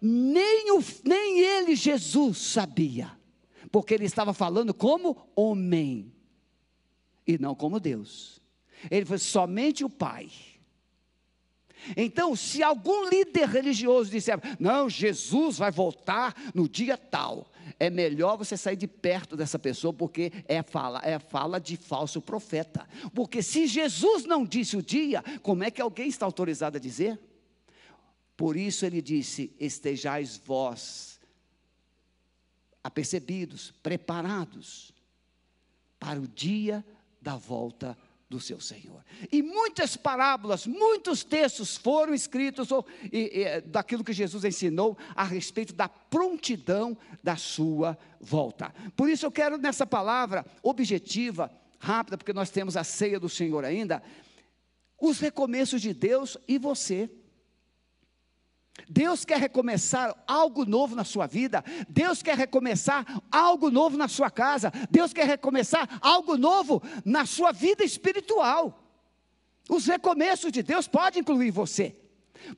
Nem, 0.01 0.73
o, 0.73 0.85
nem 1.05 1.41
ele, 1.41 1.75
Jesus, 1.75 2.39
sabia, 2.39 3.11
porque 3.71 3.95
ele 3.95 4.05
estava 4.05 4.33
falando 4.33 4.75
como 4.75 5.29
homem 5.35 6.13
e 7.27 7.39
não 7.39 7.55
como 7.55 7.81
Deus. 7.81 8.41
Ele 8.91 9.05
foi 9.05 9.19
somente 9.19 9.85
o 9.85 9.91
Pai. 9.91 10.31
Então, 11.97 12.35
se 12.35 12.63
algum 12.63 13.09
líder 13.09 13.49
religioso 13.49 14.11
disser, 14.11 14.41
não, 14.59 14.89
Jesus 14.89 15.59
vai 15.59 15.71
voltar 15.71 16.35
no 16.55 16.69
dia 16.69 16.97
tal, 16.97 17.51
é 17.79 17.91
melhor 17.91 18.37
você 18.37 18.57
sair 18.57 18.77
de 18.77 18.87
perto 18.87 19.37
dessa 19.37 19.59
pessoa, 19.59 19.93
porque 19.93 20.33
é 20.47 20.63
fala, 20.63 21.01
é 21.05 21.19
fala 21.19 21.61
de 21.61 21.77
falso 21.77 22.21
profeta. 22.21 22.89
Porque 23.15 23.43
se 23.43 23.67
Jesus 23.67 24.25
não 24.25 24.45
disse 24.45 24.77
o 24.77 24.83
dia, 24.83 25.23
como 25.43 25.65
é 25.65 25.71
que 25.71 25.81
alguém 25.81 26.09
está 26.09 26.27
autorizado 26.27 26.77
a 26.77 26.81
dizer? 26.81 27.19
Por 28.37 28.57
isso 28.57 28.85
ele 28.85 29.01
disse: 29.01 29.55
estejais 29.59 30.37
vós 30.37 31.19
apercebidos, 32.85 33.73
preparados 33.83 34.93
para 35.99 36.21
o 36.21 36.29
dia 36.29 36.85
da 37.21 37.37
volta 37.37 37.99
do 38.29 38.41
seu 38.41 38.61
Senhor. 38.61 39.05
E 39.31 39.41
muitas 39.43 39.97
parábolas, 39.97 40.67
muitos 40.67 41.23
textos 41.23 41.77
foram 41.77 42.13
escritos 42.13 42.73
ou, 42.73 42.85
e, 43.13 43.43
e, 43.43 43.61
daquilo 43.61 44.03
que 44.03 44.13
Jesus 44.13 44.45
ensinou 44.45 44.99
a 45.15 45.23
respeito 45.23 45.73
da 45.73 45.89
prontidão 45.89 46.97
da 47.23 47.37
sua 47.37 47.97
volta. 48.21 48.75
Por 48.97 49.09
isso 49.09 49.27
eu 49.27 49.31
quero 49.31 49.59
nessa 49.59 49.87
palavra 49.87 50.45
objetiva, 50.63 51.51
rápida, 51.79 52.19
porque 52.19 52.33
nós 52.33 52.51
temos 52.51 52.77
a 52.77 52.83
ceia 52.83 53.21
do 53.21 53.29
Senhor 53.29 53.65
ainda, 53.65 54.03
os 55.01 55.21
recomeços 55.21 55.81
de 55.81 55.95
Deus 55.95 56.37
e 56.49 56.59
você. 56.59 57.09
Deus 58.89 59.25
quer 59.25 59.39
recomeçar 59.39 60.15
algo 60.27 60.65
novo 60.65 60.95
na 60.95 61.05
sua 61.05 61.27
vida, 61.27 61.65
Deus 61.89 62.23
quer 62.23 62.37
recomeçar 62.37 63.05
algo 63.31 63.71
novo 63.71 63.97
na 63.97 64.07
sua 64.07 64.31
casa, 64.31 64.73
Deus 64.91 65.13
quer 65.13 65.27
recomeçar 65.27 65.99
algo 66.01 66.37
novo 66.37 66.83
na 67.05 67.25
sua 67.27 67.53
vida 67.53 67.83
espiritual. 67.85 68.83
Os 69.69 69.87
recomeços 69.87 70.53
de 70.53 70.63
Deus 70.63 70.87
podem 70.87 71.21
incluir 71.21 71.51
você. 71.51 71.97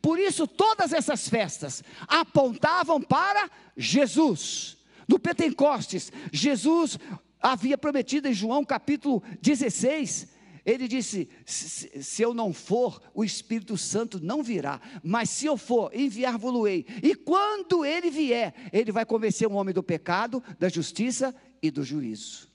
Por 0.03 0.19
isso, 0.19 0.47
todas 0.47 0.93
essas 0.93 1.29
festas 1.29 1.83
apontavam 2.07 3.01
para 3.01 3.49
Jesus. 3.77 4.77
No 5.07 5.19
Pentecostes, 5.19 6.13
Jesus 6.33 6.99
havia 7.41 7.79
prometido 7.79 8.29
em 8.29 8.35
João 8.35 8.65
capítulo 8.65 9.23
16 9.41 10.38
ele 10.69 10.87
disse: 10.87 11.31
se, 11.47 12.23
eu 12.23 12.35
não 12.35 12.53
for, 12.53 13.01
o 13.15 13.25
Espírito 13.25 13.79
Santo 13.79 14.21
não 14.21 14.43
virá, 14.43 14.79
mas 15.03 15.31
se 15.31 15.47
eu 15.47 15.57
for, 15.57 15.91
enviar-vos-ei. 15.95 16.85
E 17.03 17.15
quando 17.15 17.87
ele 17.87 18.11
vier, 18.11 18.55
ele 18.71 18.93
vai 18.93 19.07
convencer 19.07 19.49
o 19.49 19.55
homem 19.55 19.73
do 19.73 19.83
pecado, 19.83 20.43
da 20.59 20.69
justiça 20.69 21.35
e 21.63 21.71
do 21.71 21.83
juízo. 21.83 22.51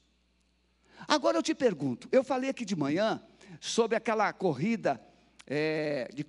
Agora 1.08 1.40
eu 1.40 1.44
te 1.44 1.56
pergunto: 1.56 2.08
eu 2.12 2.24
falei 2.24 2.52
aqui 2.52 2.64
de 2.64 2.76
manhã 2.76 3.20
sobre 3.60 3.98
aquela 3.98 4.32
corrida 4.32 5.02
é, 5.48 6.08
de, 6.14 6.24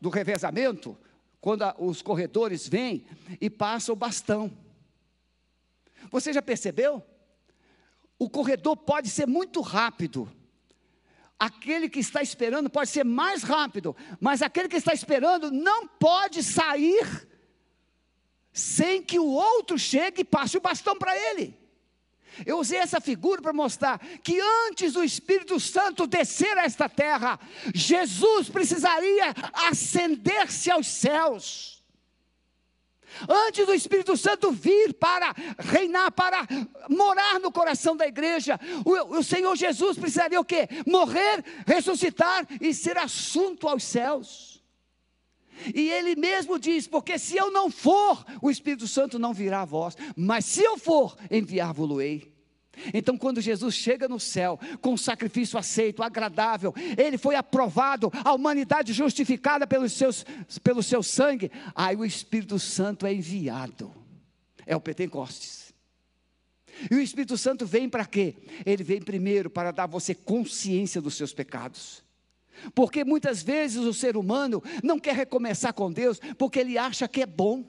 do 0.00 0.08
revezamento, 0.08 0.98
quando 1.40 1.62
a, 1.62 1.76
os 1.78 2.02
corredores 2.02 2.66
vêm 2.66 3.04
e 3.40 3.48
passam 3.48 3.92
o 3.92 3.96
bastão. 3.96 4.50
Você 6.10 6.32
já 6.32 6.42
percebeu? 6.42 7.00
O 8.22 8.30
corredor 8.30 8.76
pode 8.76 9.10
ser 9.10 9.26
muito 9.26 9.60
rápido. 9.60 10.30
Aquele 11.36 11.88
que 11.88 11.98
está 11.98 12.22
esperando 12.22 12.70
pode 12.70 12.88
ser 12.88 13.04
mais 13.04 13.42
rápido, 13.42 13.96
mas 14.20 14.42
aquele 14.42 14.68
que 14.68 14.76
está 14.76 14.94
esperando 14.94 15.50
não 15.50 15.88
pode 15.88 16.40
sair 16.40 17.28
sem 18.52 19.02
que 19.02 19.18
o 19.18 19.26
outro 19.26 19.76
chegue 19.76 20.20
e 20.20 20.24
passe 20.24 20.56
o 20.56 20.60
bastão 20.60 20.96
para 20.96 21.18
ele. 21.18 21.58
Eu 22.46 22.60
usei 22.60 22.78
essa 22.78 23.00
figura 23.00 23.42
para 23.42 23.52
mostrar 23.52 23.98
que 24.22 24.38
antes 24.68 24.92
do 24.92 25.02
Espírito 25.02 25.58
Santo 25.58 26.06
descer 26.06 26.56
a 26.56 26.64
esta 26.64 26.88
terra, 26.88 27.40
Jesus 27.74 28.48
precisaria 28.48 29.34
ascender-se 29.68 30.70
aos 30.70 30.86
céus. 30.86 31.71
Antes 33.28 33.66
do 33.66 33.74
Espírito 33.74 34.16
Santo 34.16 34.50
vir 34.50 34.94
para 34.94 35.34
reinar, 35.58 36.12
para 36.12 36.46
morar 36.88 37.38
no 37.40 37.52
coração 37.52 37.96
da 37.96 38.06
igreja, 38.06 38.58
o, 38.84 39.18
o 39.18 39.22
Senhor 39.22 39.54
Jesus 39.56 39.98
precisaria 39.98 40.40
o 40.40 40.44
quê? 40.44 40.68
Morrer, 40.86 41.44
ressuscitar 41.66 42.46
e 42.60 42.72
ser 42.72 42.98
assunto 42.98 43.68
aos 43.68 43.84
céus. 43.84 44.62
E 45.74 45.90
ele 45.90 46.16
mesmo 46.16 46.58
diz: 46.58 46.86
porque 46.86 47.18
se 47.18 47.36
eu 47.36 47.50
não 47.50 47.70
for, 47.70 48.24
o 48.40 48.50
Espírito 48.50 48.88
Santo 48.88 49.18
não 49.18 49.32
virá 49.32 49.62
a 49.62 49.66
vós, 49.66 49.96
mas 50.16 50.44
se 50.44 50.62
eu 50.62 50.78
for, 50.78 51.16
enviar-vos-ei. 51.30 52.31
Então, 52.94 53.18
quando 53.18 53.40
Jesus 53.40 53.74
chega 53.74 54.08
no 54.08 54.18
céu 54.18 54.58
com 54.80 54.94
um 54.94 54.96
sacrifício 54.96 55.58
aceito, 55.58 56.02
agradável, 56.02 56.74
ele 56.96 57.18
foi 57.18 57.34
aprovado, 57.34 58.10
a 58.24 58.32
humanidade 58.32 58.92
justificada 58.92 59.66
pelos 59.66 59.92
seus, 59.92 60.24
pelo 60.62 60.82
seu 60.82 61.02
sangue, 61.02 61.50
aí 61.74 61.94
o 61.96 62.04
Espírito 62.04 62.58
Santo 62.58 63.06
é 63.06 63.12
enviado. 63.12 63.92
É 64.66 64.74
o 64.74 64.80
Pentecostes. 64.80 65.72
E 66.90 66.94
o 66.94 67.00
Espírito 67.00 67.36
Santo 67.36 67.66
vem 67.66 67.88
para 67.88 68.06
quê? 68.06 68.36
Ele 68.64 68.82
vem 68.82 69.00
primeiro 69.00 69.50
para 69.50 69.70
dar 69.70 69.86
você 69.86 70.14
consciência 70.14 71.00
dos 71.00 71.14
seus 71.14 71.32
pecados. 71.32 72.02
Porque 72.74 73.04
muitas 73.04 73.42
vezes 73.42 73.78
o 73.78 73.94
ser 73.94 74.16
humano 74.16 74.62
não 74.82 74.98
quer 74.98 75.14
recomeçar 75.14 75.72
com 75.72 75.92
Deus 75.92 76.20
porque 76.38 76.58
ele 76.58 76.78
acha 76.78 77.08
que 77.08 77.22
é 77.22 77.26
bom. 77.26 77.64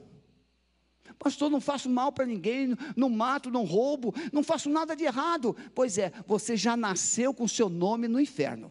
Pastor, 1.18 1.50
não 1.50 1.60
faço 1.60 1.88
mal 1.88 2.12
para 2.12 2.26
ninguém, 2.26 2.76
não 2.96 3.08
mato, 3.08 3.50
não 3.50 3.64
roubo, 3.64 4.14
não 4.32 4.42
faço 4.42 4.68
nada 4.68 4.94
de 4.94 5.04
errado. 5.04 5.56
Pois 5.74 5.98
é, 5.98 6.12
você 6.26 6.56
já 6.56 6.76
nasceu 6.76 7.32
com 7.32 7.46
seu 7.48 7.68
nome 7.68 8.08
no 8.08 8.20
inferno. 8.20 8.70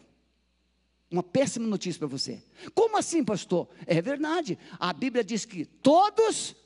Uma 1.10 1.22
péssima 1.22 1.66
notícia 1.66 1.98
para 1.98 2.08
você. 2.08 2.42
Como 2.74 2.96
assim, 2.96 3.24
pastor? 3.24 3.68
É 3.86 4.00
verdade. 4.02 4.58
A 4.78 4.92
Bíblia 4.92 5.22
diz 5.22 5.44
que 5.44 5.64
todos 5.64 6.56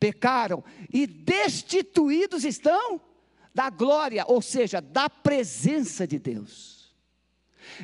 pecaram 0.00 0.64
e 0.92 1.06
destituídos 1.06 2.44
estão 2.44 3.00
da 3.54 3.70
glória, 3.70 4.24
ou 4.28 4.40
seja, 4.40 4.80
da 4.80 5.10
presença 5.10 6.06
de 6.06 6.18
Deus. 6.18 6.77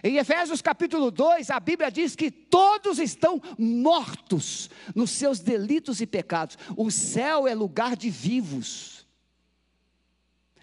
Em 0.02 0.16
Efésios 0.16 0.62
capítulo 0.62 1.10
2, 1.10 1.50
a 1.50 1.60
Bíblia 1.60 1.90
diz 1.90 2.16
que 2.16 2.30
todos 2.30 2.98
estão 2.98 3.40
mortos 3.58 4.70
nos 4.94 5.10
seus 5.10 5.40
delitos 5.40 6.00
e 6.00 6.06
pecados. 6.06 6.58
O 6.76 6.90
céu 6.90 7.46
é 7.46 7.54
lugar 7.54 7.96
de 7.96 8.10
vivos. 8.10 9.06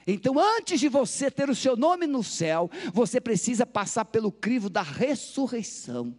Então, 0.05 0.39
antes 0.39 0.79
de 0.79 0.89
você 0.89 1.29
ter 1.29 1.49
o 1.49 1.55
seu 1.55 1.75
nome 1.75 2.07
no 2.07 2.23
céu, 2.23 2.69
você 2.93 3.21
precisa 3.21 3.65
passar 3.65 4.05
pelo 4.05 4.31
crivo 4.31 4.69
da 4.69 4.81
ressurreição. 4.81 6.15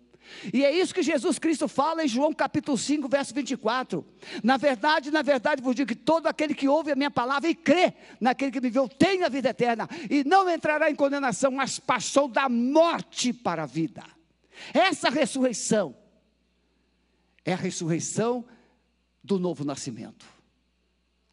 E 0.52 0.64
é 0.64 0.71
isso 0.71 0.95
que 0.95 1.02
Jesus 1.02 1.38
Cristo 1.38 1.69
fala 1.69 2.05
em 2.05 2.09
João 2.09 2.33
capítulo 2.33 2.76
5, 2.76 3.09
verso 3.09 3.35
24. 3.35 4.05
Na 4.43 4.57
verdade, 4.57 5.11
na 5.11 5.23
verdade, 5.23 5.62
vos 5.62 5.75
digo 5.75 5.88
que 5.88 5.95
todo 5.95 6.26
aquele 6.26 6.55
que 6.55 6.69
ouve 6.69 6.93
a 6.93 6.97
minha 6.97 7.11
palavra 7.11 7.49
e 7.49 7.55
crê 7.55 7.93
naquele 8.21 8.50
que 8.50 8.61
me 8.61 8.71
viu 8.71 8.88
tem 8.88 9.23
a 9.25 9.29
vida 9.29 9.50
eterna 9.50 9.88
e 10.11 10.25
não 10.25 10.49
entrará 10.49 10.91
em 10.91 10.95
condenação, 10.95 11.50
mas 11.50 11.79
passou 11.79 12.29
da 12.29 12.49
morte 12.49 13.33
para 13.33 13.64
a 13.64 13.67
vida. 13.67 14.02
Essa 14.73 15.11
ressurreição 15.11 15.97
é 17.45 17.52
a 17.52 17.57
ressurreição 17.57 18.45
do 19.23 19.38
novo 19.38 19.64
nascimento. 19.64 20.26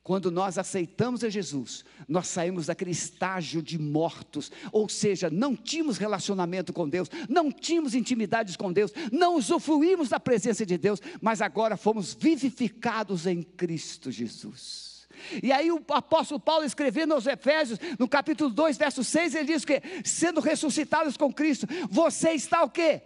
Quando 0.04 0.32
nós 0.32 0.58
aceitamos 0.58 1.24
a 1.24 1.30
Jesus, 1.30 1.84
nós 2.08 2.28
saímos 2.28 2.68
daquele 2.68 2.92
estágio 2.92 3.62
de 3.62 3.78
mortos, 3.78 4.52
ou 4.72 4.90
seja, 4.90 5.30
não 5.30 5.56
tínhamos 5.56 5.98
relacionamento 5.98 6.74
com 6.74 6.90
Deus, 6.90 7.10
não 7.28 7.52
tínhamos 7.52 7.94
intimidades 7.94 8.56
com 8.56 8.72
Deus, 8.72 8.92
não 9.12 9.36
usufruímos 9.36 10.10
da 10.10 10.20
presença 10.20 10.66
de 10.66 10.78
Deus, 10.78 11.02
mas 11.22 11.42
agora 11.42 11.78
fomos 11.78 12.14
vivificados 12.14 13.28
em 13.28 13.44
Cristo 13.44 14.10
Jesus. 14.12 15.08
E 15.44 15.52
aí 15.52 15.70
o 15.72 15.84
apóstolo 15.90 16.40
Paulo 16.40 16.66
escrevendo 16.66 17.14
aos 17.14 17.28
Efésios, 17.28 17.78
no 18.00 18.08
capítulo 18.08 18.50
2, 18.50 18.78
verso 18.78 19.04
6, 19.04 19.36
ele 19.36 19.54
diz 19.54 19.66
que 19.66 19.82
sendo 20.04 20.40
ressuscitados 20.40 21.18
com 21.18 21.32
Cristo, 21.32 21.68
você 21.90 22.32
está 22.32 22.64
o 22.64 22.70
quê? 22.70 23.02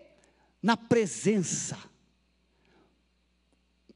Na 0.61 0.77
presença 0.77 1.77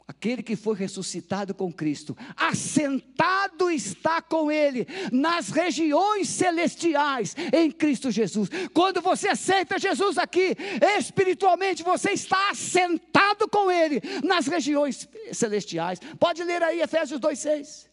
aquele 0.08 0.42
que 0.42 0.56
foi 0.56 0.76
ressuscitado 0.76 1.54
com 1.54 1.72
Cristo, 1.72 2.18
assentado 2.36 3.70
está 3.70 4.22
com 4.22 4.50
Ele 4.50 4.88
nas 5.12 5.50
regiões 5.50 6.30
celestiais 6.30 7.36
em 7.54 7.70
Cristo 7.70 8.10
Jesus. 8.10 8.50
Quando 8.74 9.02
você 9.02 9.28
aceita 9.30 9.78
Jesus 9.78 10.18
aqui, 10.18 10.56
espiritualmente 10.98 11.84
você 11.84 12.12
está 12.12 12.52
assentado 12.52 13.50
com 13.50 13.70
Ele 13.70 14.02
nas 14.24 14.48
regiões 14.48 15.08
celestiais. 15.34 16.00
Pode 16.18 16.44
ler 16.44 16.64
aí 16.64 16.82
Efésios 16.82 17.20
2,6 17.20 17.88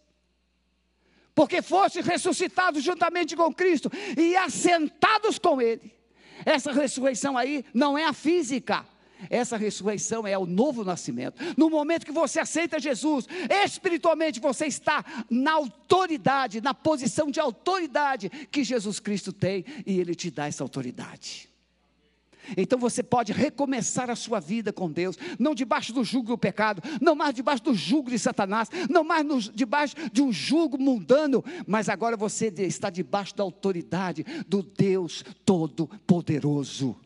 porque 1.35 1.61
foste 1.61 2.01
ressuscitados 2.01 2.85
juntamente 2.85 3.35
com 3.35 3.53
Cristo 3.53 3.91
e 4.17 4.37
assentados 4.37 5.37
com 5.37 5.61
Ele. 5.61 5.93
Essa 6.47 6.71
ressurreição 6.71 7.37
aí 7.37 7.65
não 7.75 7.99
é 7.99 8.05
a 8.05 8.13
física, 8.13 8.87
essa 9.31 9.57
ressurreição 9.57 10.27
é 10.27 10.37
o 10.37 10.47
novo 10.47 10.85
nascimento. 10.85 11.37
No 11.57 11.71
momento 11.71 12.07
que 12.07 12.13
você 12.13 12.41
aceita 12.41 12.79
Jesus, 12.79 13.27
espiritualmente 13.65 14.41
você 14.41 14.67
está 14.67 15.05
na 15.31 15.53
autoridade, 15.53 16.61
na 16.61 16.75
posição 16.75 17.31
de 17.31 17.41
autoridade 17.41 18.29
que 18.51 18.65
Jesus 18.65 19.01
Cristo 19.01 19.33
tem 19.33 19.65
e 19.87 19.99
Ele 19.99 20.15
te 20.15 20.31
dá 20.31 20.47
essa 20.47 20.63
autoridade. 20.63 21.55
Então 22.57 22.79
você 22.79 23.03
pode 23.03 23.33
recomeçar 23.33 24.11
a 24.11 24.17
sua 24.17 24.41
vida 24.41 24.73
com 24.73 24.91
Deus, 24.91 25.17
não 25.39 25.55
debaixo 25.55 25.93
do 25.93 26.05
jugo 26.05 26.29
do 26.29 26.39
pecado, 26.39 26.83
não 27.01 27.15
mais 27.15 27.35
debaixo 27.35 27.63
do 27.63 27.75
jugo 27.75 28.11
de 28.11 28.19
Satanás, 28.19 28.69
não 28.91 29.03
mais 29.03 29.25
no, 29.25 29.41
debaixo 29.41 29.95
de 30.13 30.23
um 30.23 30.33
jugo 30.33 30.79
mundano, 30.79 31.43
mas 31.67 31.89
agora 31.89 32.17
você 32.17 32.53
está 32.59 32.91
debaixo 32.91 33.35
da 33.35 33.43
autoridade 33.43 34.25
do 34.47 34.63
Deus 34.63 35.25
Todo-Poderoso 35.45 36.97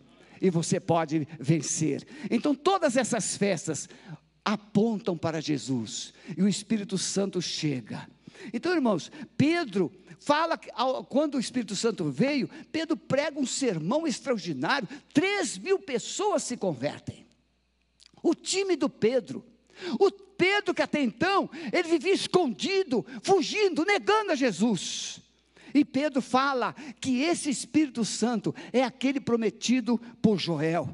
e 0.40 0.50
você 0.50 0.78
pode 0.78 1.26
vencer. 1.38 2.06
Então, 2.30 2.54
todas 2.54 2.96
essas 2.96 3.36
festas 3.36 3.88
apontam 4.44 5.16
para 5.16 5.40
Jesus 5.40 6.12
e 6.36 6.42
o 6.42 6.48
Espírito 6.48 6.96
Santo 6.96 7.40
chega. 7.42 8.08
Então, 8.52 8.72
irmãos, 8.72 9.10
Pedro 9.36 9.92
fala, 10.20 10.56
quando 11.08 11.34
o 11.34 11.40
Espírito 11.40 11.76
Santo 11.76 12.10
veio, 12.10 12.48
Pedro 12.72 12.96
prega 12.96 13.38
um 13.38 13.46
sermão 13.46 14.06
extraordinário, 14.06 14.88
três 15.12 15.58
mil 15.58 15.78
pessoas 15.78 16.42
se 16.44 16.56
convertem. 16.56 17.26
O 18.22 18.34
time 18.34 18.74
do 18.76 18.88
Pedro, 18.88 19.44
o 19.98 20.10
Pedro 20.10 20.74
que 20.74 20.82
até 20.82 21.02
então, 21.02 21.50
ele 21.72 21.88
vivia 21.88 22.12
escondido, 22.12 23.04
fugindo, 23.22 23.84
negando 23.84 24.32
a 24.32 24.34
Jesus. 24.34 25.20
E 25.78 25.84
Pedro 25.84 26.20
fala 26.20 26.74
que 27.00 27.22
esse 27.22 27.48
Espírito 27.48 28.04
Santo 28.04 28.52
é 28.72 28.82
aquele 28.82 29.20
prometido 29.20 29.96
por 30.20 30.36
Joel. 30.36 30.92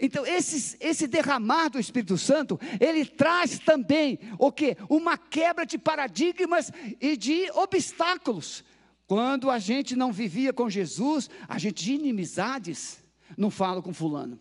Então, 0.00 0.24
esse, 0.24 0.74
esse 0.80 1.06
derramar 1.06 1.68
do 1.68 1.78
Espírito 1.78 2.16
Santo, 2.16 2.58
ele 2.80 3.04
traz 3.04 3.58
também 3.58 4.18
o 4.38 4.50
que? 4.50 4.74
Uma 4.88 5.18
quebra 5.18 5.66
de 5.66 5.76
paradigmas 5.76 6.72
e 6.98 7.14
de 7.14 7.50
obstáculos. 7.52 8.64
Quando 9.06 9.50
a 9.50 9.58
gente 9.58 9.94
não 9.94 10.10
vivia 10.10 10.50
com 10.50 10.70
Jesus, 10.70 11.28
a 11.46 11.58
gente 11.58 11.84
de 11.84 11.92
inimizades, 11.92 13.04
não 13.36 13.50
falo 13.50 13.82
com 13.82 13.92
fulano. 13.92 14.40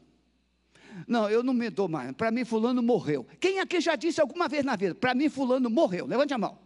Não, 1.05 1.29
eu 1.29 1.43
não 1.43 1.53
me 1.53 1.69
dou 1.69 1.89
mais. 1.89 2.13
Para 2.13 2.31
mim, 2.31 2.45
fulano 2.45 2.81
morreu. 2.81 3.27
Quem 3.41 3.59
aqui 3.59 3.81
já 3.81 3.97
disse 3.97 4.21
alguma 4.21 4.47
vez 4.47 4.63
na 4.63 4.77
vida? 4.77 4.95
Para 4.95 5.13
mim, 5.13 5.27
fulano 5.27 5.69
morreu. 5.69 6.05
Levante 6.05 6.33
a 6.33 6.37
mão. 6.37 6.57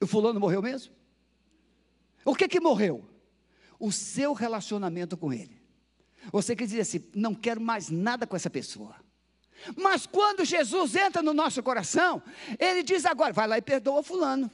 O 0.00 0.06
fulano 0.06 0.38
morreu 0.38 0.62
mesmo? 0.62 1.01
O 2.24 2.34
que 2.34 2.48
que 2.48 2.60
morreu? 2.60 3.08
O 3.78 3.90
seu 3.90 4.32
relacionamento 4.32 5.16
com 5.16 5.32
ele. 5.32 5.60
Você 6.30 6.54
quer 6.54 6.66
dizer 6.66 6.82
assim, 6.82 7.04
não 7.14 7.34
quero 7.34 7.60
mais 7.60 7.90
nada 7.90 8.26
com 8.26 8.36
essa 8.36 8.50
pessoa. 8.50 8.94
Mas 9.76 10.06
quando 10.06 10.44
Jesus 10.44 10.94
entra 10.96 11.22
no 11.22 11.32
nosso 11.32 11.62
coração, 11.62 12.22
ele 12.58 12.82
diz 12.82 13.04
agora, 13.04 13.32
vai 13.32 13.46
lá 13.46 13.58
e 13.58 13.62
perdoa 13.62 14.02
fulano. 14.02 14.50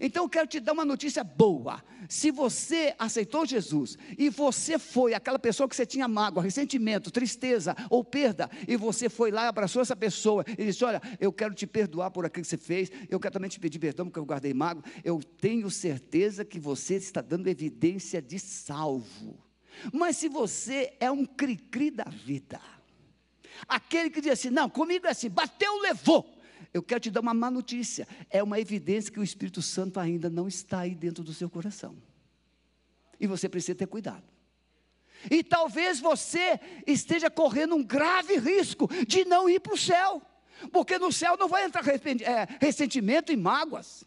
Então 0.00 0.24
eu 0.24 0.28
quero 0.28 0.46
te 0.46 0.60
dar 0.60 0.72
uma 0.72 0.84
notícia 0.84 1.22
boa. 1.22 1.82
Se 2.08 2.30
você 2.30 2.94
aceitou 2.98 3.46
Jesus 3.46 3.96
e 4.18 4.28
você 4.28 4.78
foi 4.78 5.14
aquela 5.14 5.38
pessoa 5.38 5.68
que 5.68 5.76
você 5.76 5.86
tinha 5.86 6.06
mágoa, 6.06 6.42
ressentimento, 6.42 7.10
tristeza 7.10 7.76
ou 7.88 8.04
perda, 8.04 8.50
e 8.68 8.76
você 8.76 9.08
foi 9.08 9.30
lá 9.30 9.48
abraçou 9.48 9.82
essa 9.82 9.96
pessoa 9.96 10.44
e 10.58 10.66
disse: 10.66 10.84
Olha, 10.84 11.00
eu 11.20 11.32
quero 11.32 11.54
te 11.54 11.66
perdoar 11.66 12.10
por 12.10 12.24
aquilo 12.24 12.42
que 12.42 12.48
você 12.48 12.56
fez, 12.56 12.90
eu 13.08 13.20
quero 13.20 13.32
também 13.32 13.50
te 13.50 13.60
pedir 13.60 13.78
perdão 13.78 14.06
porque 14.06 14.18
eu 14.18 14.24
guardei 14.24 14.52
mágoa. 14.52 14.84
Eu 15.02 15.20
tenho 15.22 15.70
certeza 15.70 16.44
que 16.44 16.58
você 16.58 16.96
está 16.96 17.20
dando 17.20 17.48
evidência 17.48 18.20
de 18.20 18.38
salvo. 18.38 19.38
Mas 19.92 20.16
se 20.16 20.28
você 20.28 20.94
é 21.00 21.10
um 21.10 21.24
cri-cri 21.24 21.90
da 21.90 22.04
vida, 22.04 22.60
aquele 23.68 24.10
que 24.10 24.20
diz 24.20 24.32
assim: 24.32 24.50
Não, 24.50 24.68
comigo 24.68 25.06
é 25.06 25.10
assim, 25.10 25.28
bateu, 25.28 25.80
levou 25.80 26.33
eu 26.74 26.82
quero 26.82 27.00
te 27.00 27.10
dar 27.10 27.20
uma 27.20 27.32
má 27.32 27.52
notícia. 27.52 28.06
É 28.28 28.42
uma 28.42 28.58
evidência 28.58 29.12
que 29.12 29.20
o 29.20 29.22
Espírito 29.22 29.62
Santo 29.62 30.00
ainda 30.00 30.28
não 30.28 30.48
está 30.48 30.80
aí 30.80 30.92
dentro 30.92 31.22
do 31.22 31.32
seu 31.32 31.48
coração. 31.48 31.96
E 33.20 33.28
você 33.28 33.48
precisa 33.48 33.76
ter 33.76 33.86
cuidado. 33.86 34.24
E 35.30 35.44
talvez 35.44 36.00
você 36.00 36.58
esteja 36.84 37.30
correndo 37.30 37.76
um 37.76 37.82
grave 37.82 38.36
risco 38.38 38.90
de 39.06 39.24
não 39.24 39.48
ir 39.48 39.60
para 39.60 39.72
o 39.72 39.78
céu. 39.78 40.20
Porque 40.72 40.98
no 40.98 41.12
céu 41.12 41.36
não 41.38 41.48
vai 41.48 41.64
entrar 41.64 41.86
é, 41.88 42.58
ressentimento 42.60 43.32
e 43.32 43.36
mágoas. 43.36 44.02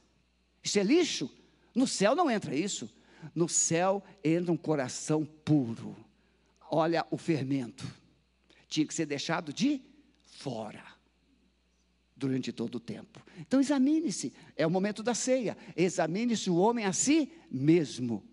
Isso 0.61 0.77
é 0.77 0.83
lixo. 0.83 1.33
No 1.73 1.87
céu 1.87 2.13
não 2.15 2.29
entra 2.29 2.53
isso. 2.53 2.93
No 3.33 3.47
céu 3.47 4.03
entra 4.21 4.51
um 4.51 4.57
coração 4.57 5.23
puro. 5.23 5.95
Olha 6.69 7.07
o 7.09 7.17
fermento. 7.17 7.87
Tinha 8.67 8.85
que 8.85 8.93
ser 8.93 9.05
deixado 9.05 9.53
de 9.53 9.81
fora 10.25 10.96
durante 12.17 12.51
todo 12.51 12.75
o 12.75 12.79
tempo. 12.79 13.23
Então 13.39 13.59
examine-se, 13.59 14.33
é 14.55 14.65
o 14.65 14.71
momento 14.71 15.03
da 15.03 15.13
ceia. 15.13 15.55
Examine-se 15.75 16.49
o 16.49 16.55
homem 16.55 16.85
a 16.85 16.93
si 16.93 17.31
mesmo. 17.49 18.23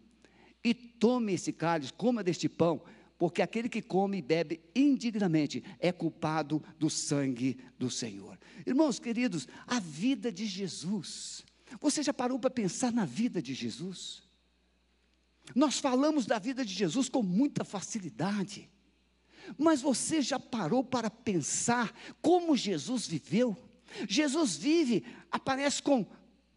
E 0.62 0.72
tome 0.72 1.34
esse 1.34 1.52
cálice, 1.52 1.92
coma 1.92 2.24
deste 2.24 2.48
pão, 2.48 2.82
porque 3.18 3.42
aquele 3.42 3.68
que 3.68 3.82
come 3.82 4.18
e 4.18 4.22
bebe 4.22 4.60
indignamente 4.74 5.62
é 5.78 5.92
culpado 5.92 6.62
do 6.78 6.88
sangue 6.88 7.58
do 7.78 7.90
Senhor. 7.90 8.38
Irmãos 8.66 8.98
queridos, 8.98 9.46
a 9.66 9.78
vida 9.78 10.32
de 10.32 10.46
Jesus, 10.46 11.44
Você 11.80 12.02
já 12.02 12.12
parou 12.12 12.38
para 12.38 12.50
pensar 12.50 12.92
na 12.92 13.04
vida 13.04 13.42
de 13.42 13.54
Jesus? 13.54 14.22
Nós 15.54 15.78
falamos 15.78 16.26
da 16.26 16.38
vida 16.38 16.64
de 16.64 16.72
Jesus 16.72 17.08
com 17.08 17.22
muita 17.22 17.64
facilidade, 17.64 18.70
mas 19.58 19.82
você 19.82 20.22
já 20.22 20.40
parou 20.40 20.82
para 20.82 21.10
pensar 21.10 21.94
como 22.22 22.56
Jesus 22.56 23.06
viveu? 23.06 23.56
Jesus 24.08 24.56
vive, 24.56 25.04
aparece 25.30 25.82
com 25.82 26.06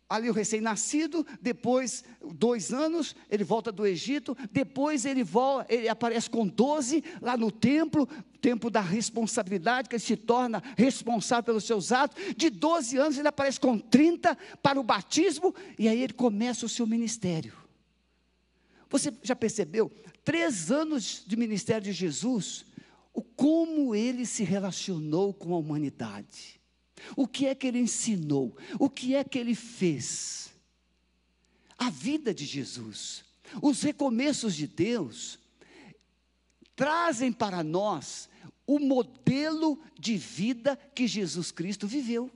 ali 0.09 0.29
o 0.29 0.33
recém-nascido, 0.33 1.25
depois 1.41 2.03
dois 2.33 2.71
anos, 2.71 3.15
ele 3.29 3.43
volta 3.43 3.71
do 3.71 3.85
Egito, 3.85 4.37
depois 4.51 5.05
ele, 5.05 5.23
volta, 5.23 5.73
ele 5.73 5.89
aparece 5.89 6.29
com 6.29 6.47
doze 6.47 7.03
lá 7.21 7.35
no 7.35 7.51
templo, 7.51 8.07
tempo 8.39 8.69
da 8.69 8.79
responsabilidade, 8.79 9.89
que 9.89 9.95
ele 9.95 10.03
se 10.03 10.15
torna 10.15 10.63
responsável 10.77 11.43
pelos 11.43 11.65
seus 11.65 11.91
atos, 11.91 12.21
de 12.37 12.49
12 12.49 12.97
anos 12.97 13.17
ele 13.17 13.27
aparece 13.27 13.59
com 13.59 13.77
30 13.77 14.37
para 14.61 14.79
o 14.79 14.83
batismo, 14.83 15.53
e 15.77 15.87
aí 15.87 16.01
ele 16.01 16.13
começa 16.13 16.65
o 16.65 16.69
seu 16.69 16.87
ministério. 16.87 17.53
Você 18.89 19.13
já 19.21 19.35
percebeu? 19.35 19.91
Três 20.23 20.71
anos 20.71 21.23
de 21.27 21.35
ministério 21.35 21.83
de 21.83 21.91
Jesus, 21.91 22.65
o 23.13 23.21
como 23.21 23.93
ele 23.93 24.25
se 24.25 24.43
relacionou 24.43 25.33
com 25.33 25.53
a 25.53 25.57
humanidade. 25.57 26.56
O 27.15 27.27
que 27.27 27.45
é 27.45 27.55
que 27.55 27.67
ele 27.67 27.79
ensinou? 27.79 28.57
O 28.79 28.89
que 28.89 29.15
é 29.15 29.23
que 29.23 29.37
ele 29.37 29.55
fez? 29.55 30.51
A 31.77 31.89
vida 31.89 32.33
de 32.33 32.45
Jesus, 32.45 33.23
os 33.61 33.81
recomeços 33.81 34.55
de 34.55 34.65
Deus, 34.67 35.39
trazem 36.75 37.31
para 37.31 37.63
nós 37.63 38.29
o 38.65 38.79
modelo 38.79 39.79
de 39.97 40.17
vida 40.17 40.75
que 40.93 41.07
Jesus 41.07 41.51
Cristo 41.51 41.87
viveu. 41.87 42.31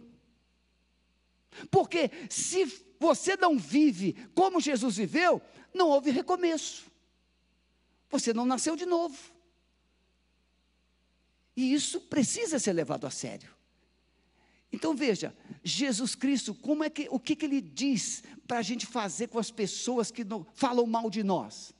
Porque 1.69 2.10
se 2.30 2.65
você 3.00 3.36
não 3.36 3.58
vive 3.58 4.13
como 4.34 4.62
Jesus 4.62 4.95
viveu, 4.95 5.41
não 5.74 5.89
houve 5.89 6.12
recomeço. 6.12 6.86
Você 8.10 8.34
não 8.34 8.45
nasceu 8.45 8.76
de 8.76 8.86
novo. 8.86 9.17
E 11.56 11.74
isso 11.74 12.00
precisa 12.02 12.60
ser 12.60 12.74
levado 12.74 13.06
a 13.06 13.10
sério. 13.10 13.61
Então 14.71 14.95
veja, 14.95 15.36
Jesus 15.63 16.15
Cristo, 16.15 16.55
como 16.55 16.84
é 16.84 16.89
que, 16.89 17.07
o 17.12 17.19
que, 17.19 17.36
que 17.36 17.45
ele 17.45 17.60
diz 17.60 18.23
para 18.47 18.60
a 18.60 18.62
gente 18.62 18.86
fazer 18.86 19.27
com 19.27 19.38
as 19.38 19.51
pessoas 19.51 20.12
que 20.12 20.23
não, 20.23 20.45
falam 20.53 20.86
mal 20.86 21.10
de 21.10 21.23
nós? 21.23 21.71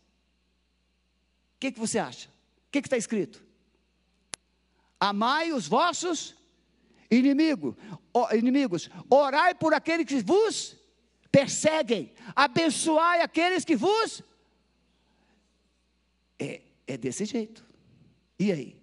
O 1.56 1.60
que, 1.60 1.72
que 1.72 1.80
você 1.80 2.00
acha? 2.00 2.28
O 2.68 2.72
que 2.72 2.80
está 2.80 2.98
escrito? 2.98 3.44
Amai 5.00 5.54
os 5.54 5.68
vossos 5.68 6.36
inimigo, 7.10 7.78
inimigos, 8.34 8.90
orai 9.10 9.54
por 9.54 9.74
aqueles 9.74 10.06
que 10.06 10.22
vos 10.22 10.78
perseguem, 11.32 12.14
abençoai 12.36 13.22
aqueles 13.22 13.66
que 13.66 13.76
vos. 13.76 14.22
É, 16.40 16.62
é 16.88 16.98
desse 16.98 17.26
jeito. 17.26 17.66
E 18.40 18.52
aí? 18.52 18.82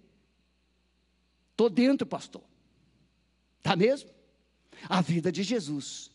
Estou 1.51 1.69
dentro, 1.69 2.07
pastor. 2.07 2.48
Está 3.59 3.75
mesmo? 3.75 4.09
A 4.87 5.01
vida 5.01 5.31
de 5.31 5.43
Jesus. 5.43 6.11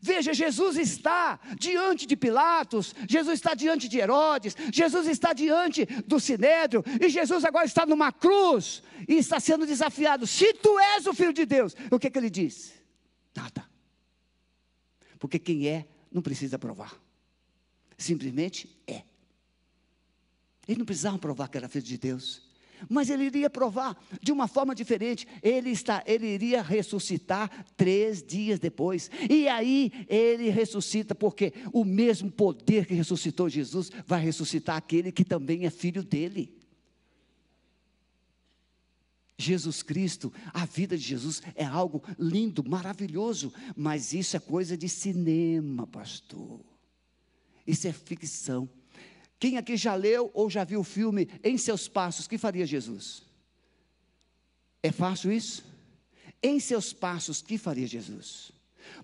Veja, 0.00 0.32
Jesus 0.32 0.76
está 0.76 1.38
diante 1.58 2.06
de 2.06 2.16
Pilatos, 2.16 2.94
Jesus 3.08 3.34
está 3.34 3.54
diante 3.54 3.88
de 3.88 3.98
Herodes, 3.98 4.56
Jesus 4.72 5.06
está 5.06 5.32
diante 5.32 5.84
do 6.06 6.18
Sinédrio, 6.18 6.82
e 7.00 7.08
Jesus 7.10 7.44
agora 7.44 7.66
está 7.66 7.84
numa 7.84 8.10
cruz 8.10 8.82
e 9.06 9.16
está 9.16 9.38
sendo 9.38 9.66
desafiado. 9.66 10.26
Se 10.26 10.54
tu 10.54 10.78
és 10.78 11.06
o 11.06 11.12
filho 11.12 11.32
de 11.32 11.44
Deus, 11.44 11.74
o 11.90 11.98
que, 11.98 12.10
que 12.10 12.18
ele 12.18 12.30
diz? 12.30 12.72
Nada. 13.34 13.68
Porque 15.18 15.38
quem 15.38 15.68
é, 15.68 15.86
não 16.10 16.22
precisa 16.22 16.58
provar, 16.58 16.98
simplesmente 17.98 18.74
é. 18.86 19.02
Ele 20.66 20.78
não 20.78 20.86
precisava 20.86 21.18
provar 21.18 21.48
que 21.48 21.58
era 21.58 21.68
filho 21.68 21.84
de 21.84 21.98
Deus 21.98 22.51
mas 22.88 23.10
ele 23.10 23.24
iria 23.24 23.50
provar 23.50 23.96
de 24.20 24.32
uma 24.32 24.48
forma 24.48 24.74
diferente. 24.74 25.26
Ele, 25.42 25.70
está, 25.70 26.02
ele 26.06 26.26
iria 26.26 26.62
ressuscitar 26.62 27.66
três 27.76 28.22
dias 28.22 28.58
depois. 28.58 29.10
E 29.28 29.48
aí 29.48 29.92
ele 30.08 30.48
ressuscita, 30.50 31.14
porque 31.14 31.52
o 31.72 31.84
mesmo 31.84 32.30
poder 32.30 32.86
que 32.86 32.94
ressuscitou 32.94 33.48
Jesus 33.48 33.90
vai 34.06 34.20
ressuscitar 34.20 34.76
aquele 34.76 35.12
que 35.12 35.24
também 35.24 35.66
é 35.66 35.70
filho 35.70 36.02
dele. 36.02 36.62
Jesus 39.42 39.82
Cristo, 39.82 40.32
a 40.52 40.64
vida 40.64 40.96
de 40.96 41.02
Jesus 41.02 41.42
é 41.54 41.64
algo 41.64 42.02
lindo, 42.18 42.62
maravilhoso, 42.64 43.52
mas 43.76 44.12
isso 44.12 44.36
é 44.36 44.40
coisa 44.40 44.76
de 44.76 44.88
cinema, 44.88 45.86
pastor. 45.86 46.60
Isso 47.66 47.88
é 47.88 47.92
ficção. 47.92 48.68
Quem 49.42 49.58
aqui 49.58 49.76
já 49.76 49.96
leu 49.96 50.30
ou 50.34 50.48
já 50.48 50.62
viu 50.62 50.78
o 50.78 50.84
filme 50.84 51.28
Em 51.42 51.58
Seus 51.58 51.88
Passos, 51.88 52.28
que 52.28 52.38
faria 52.38 52.64
Jesus? 52.64 53.24
É 54.80 54.92
fácil 54.92 55.32
isso? 55.32 55.64
Em 56.40 56.60
seus 56.60 56.92
passos, 56.92 57.42
que 57.42 57.58
faria 57.58 57.84
Jesus? 57.84 58.52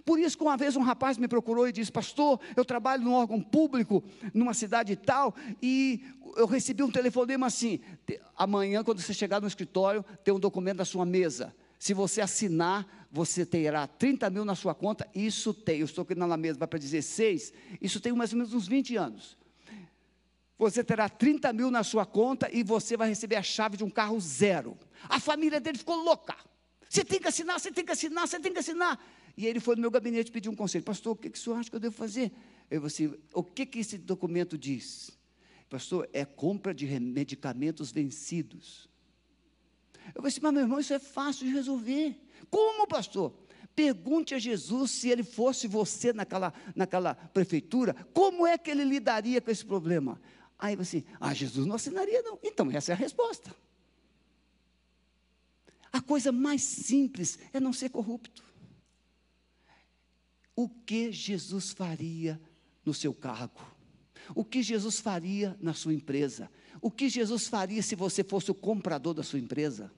Por 0.05 0.16
isso 0.16 0.38
que 0.38 0.44
uma 0.44 0.57
vez 0.57 0.77
um 0.77 0.83
rapaz 0.83 1.18
me 1.18 1.27
procurou 1.27 1.66
e 1.66 1.72
disse: 1.72 1.90
Pastor, 1.90 2.38
eu 2.57 2.64
trabalho 2.64 3.03
num 3.03 3.14
órgão 3.14 3.40
público, 3.40 4.03
numa 4.33 4.55
cidade 4.55 4.94
tal, 4.94 5.35
e 5.61 6.05
eu 6.37 6.46
recebi 6.46 6.85
um 6.85 6.90
telefonema 6.90 7.48
assim: 7.48 7.81
amanhã, 8.37 8.85
quando 8.85 9.01
você 9.01 9.12
chegar 9.12 9.40
no 9.40 9.48
escritório, 9.48 10.05
tem 10.22 10.33
um 10.33 10.38
documento 10.38 10.79
da 10.79 10.85
sua 10.85 11.05
mesa. 11.05 11.53
Se 11.81 11.92
você 11.92 12.20
assinar, 12.20 13.09
você 13.11 13.44
terá 13.44 13.88
30 13.88 14.31
mil 14.31 14.44
na 14.44 14.55
sua 14.55 14.72
conta. 14.72 15.09
Isso 15.12 15.53
tem, 15.53 15.81
eu 15.81 15.85
estou 15.85 16.03
aqui 16.03 16.14
na 16.14 16.37
mesa, 16.37 16.61
vai 16.61 16.68
para 16.68 16.79
16, 16.79 17.53
isso 17.81 18.01
tem 18.01 18.12
mais 18.12 18.33
ou 18.33 18.38
menos 18.38 18.55
uns 18.55 18.68
20 18.68 18.96
anos 18.96 19.37
você 20.59 20.83
terá 20.83 21.09
30 21.09 21.53
mil 21.53 21.71
na 21.71 21.85
sua 21.85 22.05
conta 22.05 22.51
e 22.53 22.62
você 22.62 22.97
vai 22.97 23.09
receber 23.09 23.37
a 23.37 23.42
chave 23.42 23.77
de 23.77 23.85
um 23.85 23.90
carro 23.90 24.18
zero. 24.21 24.77
A 25.09 25.21
família 25.21 25.61
dele 25.61 25.79
ficou 25.79 25.97
louca. 26.03 26.37
Você 26.88 27.05
tem 27.05 27.21
que 27.21 27.29
assinar, 27.29 27.61
você 27.61 27.71
tem 27.71 27.85
que 27.85 27.92
assinar, 27.92 28.27
você 28.27 28.40
tem 28.40 28.53
que 28.53 28.59
assinar. 28.59 28.99
E 29.37 29.47
ele 29.47 29.61
foi 29.61 29.77
no 29.77 29.83
meu 29.83 29.90
gabinete 29.90 30.33
pedir 30.33 30.49
um 30.49 30.57
conselho. 30.57 30.83
Pastor, 30.83 31.12
o 31.12 31.16
que, 31.16 31.31
que 31.31 31.38
o 31.38 31.40
senhor 31.40 31.57
acha 31.57 31.71
que 31.71 31.77
eu 31.77 31.81
devo 31.81 31.94
fazer? 31.94 32.33
Eu 32.68 32.85
assim, 32.85 33.14
o 33.33 33.44
que, 33.44 33.64
que 33.64 33.79
esse 33.79 33.97
documento 33.97 34.59
diz? 34.59 35.16
Pastor, 35.71 36.09
é 36.12 36.25
compra 36.25 36.75
de 36.75 36.87
medicamentos 36.99 37.92
vencidos. 37.92 38.88
Eu 40.14 40.27
assim, 40.27 40.40
mas 40.42 40.53
meu 40.53 40.62
irmão, 40.62 40.81
isso 40.81 40.92
é 40.92 40.99
fácil 40.99 41.47
de 41.47 41.53
resolver. 41.53 42.18
Como, 42.51 42.87
pastor? 42.88 43.33
Pergunte 43.77 44.35
a 44.35 44.38
Jesus 44.38 44.90
se 44.90 45.09
ele 45.09 45.23
fosse 45.23 45.68
você 45.68 46.12
naquela, 46.12 46.53
naquela 46.75 47.14
prefeitura, 47.14 47.94
como 48.12 48.44
é 48.44 48.59
que 48.59 48.71
ele 48.71 48.83
lidaria 48.83 49.40
com 49.40 49.51
esse 49.53 49.64
problema? 49.64 50.21
Aí 50.59 50.75
você, 50.75 51.05
ah, 51.21 51.33
Jesus 51.33 51.66
não 51.66 51.77
assinaria, 51.77 52.21
não. 52.23 52.38
Então, 52.42 52.71
essa 52.71 52.92
é 52.92 52.94
a 52.94 52.99
resposta. 52.99 53.55
A 55.92 56.01
coisa 56.01 56.33
mais 56.33 56.62
simples 56.62 57.38
é 57.53 57.61
não 57.61 57.73
ser 57.73 57.90
corrupto. 57.90 58.44
O 60.57 60.68
que 60.68 61.12
Jesus 61.12 61.71
faria 61.71 62.40
no 62.85 62.92
seu 62.92 63.14
cargo? 63.14 63.64
O 64.35 64.44
que 64.44 64.62
Jesus 64.62 64.99
faria 64.99 65.57
na 65.61 65.73
sua 65.73 65.94
empresa? 65.94 66.51
O 66.81 66.90
que 66.90 67.09
Jesus 67.09 67.47
faria 67.47 67.83
se 67.83 67.94
você 67.94 68.25
fosse 68.25 68.51
o 68.51 68.55
comprador 68.55 69.14
da 69.14 69.23
sua 69.23 69.38
empresa? 69.38 69.92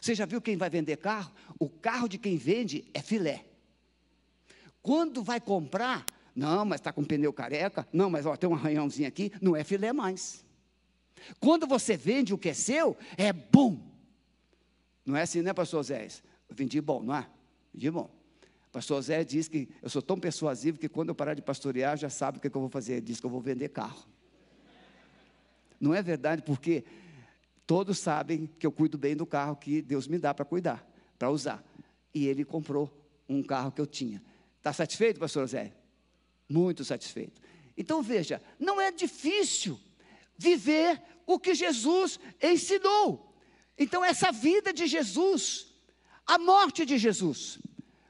Você 0.00 0.14
já 0.14 0.26
viu 0.26 0.40
quem 0.40 0.56
vai 0.56 0.68
vender 0.68 0.96
carro? 0.96 1.32
O 1.58 1.68
carro 1.68 2.08
de 2.08 2.18
quem 2.18 2.36
vende 2.36 2.88
é 2.92 3.00
filé. 3.00 3.46
Quando 4.82 5.22
vai 5.22 5.40
comprar, 5.40 6.04
não, 6.36 6.66
mas 6.66 6.80
está 6.80 6.92
com 6.92 7.02
pneu 7.02 7.32
careca. 7.32 7.88
Não, 7.90 8.10
mas 8.10 8.26
ó, 8.26 8.36
tem 8.36 8.48
um 8.48 8.52
arranhãozinho 8.52 9.08
aqui. 9.08 9.32
Não 9.40 9.56
é 9.56 9.64
filé 9.64 9.90
mais. 9.90 10.44
Quando 11.40 11.66
você 11.66 11.96
vende 11.96 12.34
o 12.34 12.38
que 12.38 12.50
é 12.50 12.54
seu, 12.54 12.94
é 13.16 13.32
bom. 13.32 13.80
Não 15.04 15.16
é 15.16 15.22
assim, 15.22 15.40
né, 15.40 15.54
pastor 15.54 15.82
Zé? 15.82 16.06
Vendi 16.50 16.78
bom, 16.78 17.02
não 17.02 17.16
é? 17.16 17.26
Vendi 17.72 17.90
bom. 17.90 18.10
Pastor 18.70 19.00
Zé 19.00 19.24
diz 19.24 19.48
que 19.48 19.66
eu 19.80 19.88
sou 19.88 20.02
tão 20.02 20.20
persuasivo 20.20 20.78
que 20.78 20.90
quando 20.90 21.08
eu 21.08 21.14
parar 21.14 21.32
de 21.32 21.40
pastorear, 21.40 21.96
já 21.96 22.10
sabe 22.10 22.36
o 22.36 22.40
que, 22.40 22.48
é 22.48 22.50
que 22.50 22.56
eu 22.56 22.60
vou 22.60 22.68
fazer. 22.68 22.94
Ele 22.94 23.06
diz 23.06 23.18
que 23.18 23.24
eu 23.24 23.30
vou 23.30 23.40
vender 23.40 23.70
carro. 23.70 24.06
Não 25.80 25.94
é 25.94 26.02
verdade, 26.02 26.42
porque 26.42 26.84
todos 27.66 27.98
sabem 27.98 28.46
que 28.58 28.66
eu 28.66 28.72
cuido 28.72 28.98
bem 28.98 29.16
do 29.16 29.24
carro 29.24 29.56
que 29.56 29.80
Deus 29.80 30.06
me 30.06 30.18
dá 30.18 30.34
para 30.34 30.44
cuidar, 30.44 30.86
para 31.18 31.30
usar. 31.30 31.64
E 32.12 32.26
ele 32.26 32.44
comprou 32.44 32.92
um 33.26 33.42
carro 33.42 33.72
que 33.72 33.80
eu 33.80 33.86
tinha. 33.86 34.22
Está 34.58 34.74
satisfeito, 34.74 35.18
pastor 35.18 35.46
Zé? 35.46 35.72
Muito 36.48 36.84
satisfeito. 36.84 37.40
Então 37.76 38.02
veja, 38.02 38.40
não 38.58 38.80
é 38.80 38.90
difícil 38.90 39.78
viver 40.38 41.02
o 41.26 41.38
que 41.38 41.54
Jesus 41.54 42.20
ensinou. 42.42 43.34
Então, 43.78 44.04
essa 44.04 44.32
vida 44.32 44.72
de 44.72 44.86
Jesus, 44.86 45.66
a 46.26 46.38
morte 46.38 46.86
de 46.86 46.96
Jesus, 46.96 47.58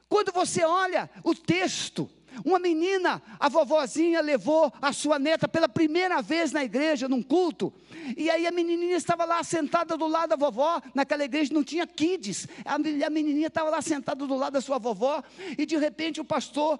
quando 0.07 0.31
você 0.31 0.63
olha 0.63 1.09
o 1.23 1.35
texto, 1.35 2.09
Uma 2.43 2.59
menina, 2.59 3.21
a 3.39 3.49
vovozinha 3.49 4.21
levou 4.21 4.71
a 4.81 4.93
sua 4.93 5.17
neta 5.17 5.47
pela 5.47 5.67
primeira 5.67 6.21
vez 6.21 6.51
na 6.51 6.63
igreja, 6.63 7.07
num 7.07 7.23
culto. 7.23 7.73
E 8.15 8.29
aí 8.29 8.45
a 8.47 8.51
menininha 8.51 8.95
estava 8.95 9.25
lá 9.25 9.43
sentada 9.43 9.97
do 9.97 10.07
lado 10.07 10.29
da 10.29 10.35
vovó. 10.35 10.81
Naquela 10.93 11.23
igreja 11.23 11.53
não 11.53 11.63
tinha 11.63 11.85
kids. 11.85 12.47
A 12.65 13.09
menininha 13.09 13.47
estava 13.47 13.69
lá 13.69 13.81
sentada 13.81 14.25
do 14.25 14.35
lado 14.35 14.53
da 14.53 14.61
sua 14.61 14.77
vovó. 14.77 15.23
E 15.57 15.65
de 15.65 15.77
repente 15.77 16.21
o 16.21 16.25
pastor 16.25 16.79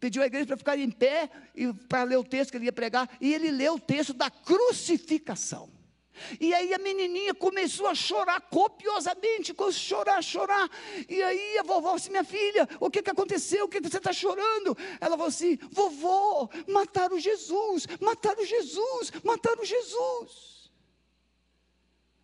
pediu 0.00 0.22
à 0.22 0.26
igreja 0.26 0.46
para 0.46 0.56
ficar 0.56 0.78
em 0.78 0.90
pé 0.90 1.30
e 1.54 1.72
para 1.72 2.02
ler 2.04 2.16
o 2.16 2.24
texto 2.24 2.50
que 2.50 2.56
ele 2.56 2.66
ia 2.66 2.72
pregar. 2.72 3.08
E 3.20 3.32
ele 3.34 3.50
leu 3.50 3.74
o 3.74 3.80
texto 3.80 4.12
da 4.12 4.30
crucificação. 4.30 5.78
E 6.40 6.52
aí 6.52 6.74
a 6.74 6.78
menininha 6.78 7.34
começou 7.34 7.86
a 7.86 7.94
chorar 7.94 8.40
copiosamente, 8.40 9.54
começou 9.54 9.98
a 9.98 10.20
chorar, 10.20 10.22
chorar. 10.22 10.70
E 11.08 11.22
aí 11.22 11.58
a 11.58 11.62
vovó 11.62 11.96
disse, 11.96 12.10
minha 12.10 12.24
filha, 12.24 12.68
o 12.80 12.90
que, 12.90 13.02
que 13.02 13.10
aconteceu? 13.10 13.66
O 13.66 13.68
que, 13.68 13.80
que 13.80 13.88
você 13.88 13.98
está 13.98 14.12
chorando? 14.12 14.76
Ela 15.00 15.12
falou 15.12 15.26
assim, 15.26 15.56
vovó, 15.70 16.48
mataram 16.66 17.18
Jesus, 17.18 17.86
mataram 18.00 18.44
Jesus, 18.44 19.12
mataram 19.22 19.64
Jesus. 19.64 20.70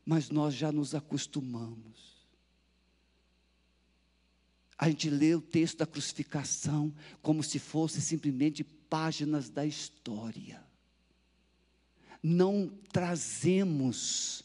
Mas 0.04 0.28
nós 0.28 0.54
já 0.54 0.70
nos 0.70 0.94
acostumamos. 0.94 2.13
A 4.78 4.88
gente 4.88 5.08
lê 5.08 5.34
o 5.34 5.40
texto 5.40 5.78
da 5.78 5.86
crucificação 5.86 6.92
como 7.22 7.42
se 7.42 7.58
fosse 7.58 8.00
simplesmente 8.00 8.64
páginas 8.64 9.48
da 9.48 9.64
história 9.64 10.64
não 12.24 12.72
trazemos 12.90 14.42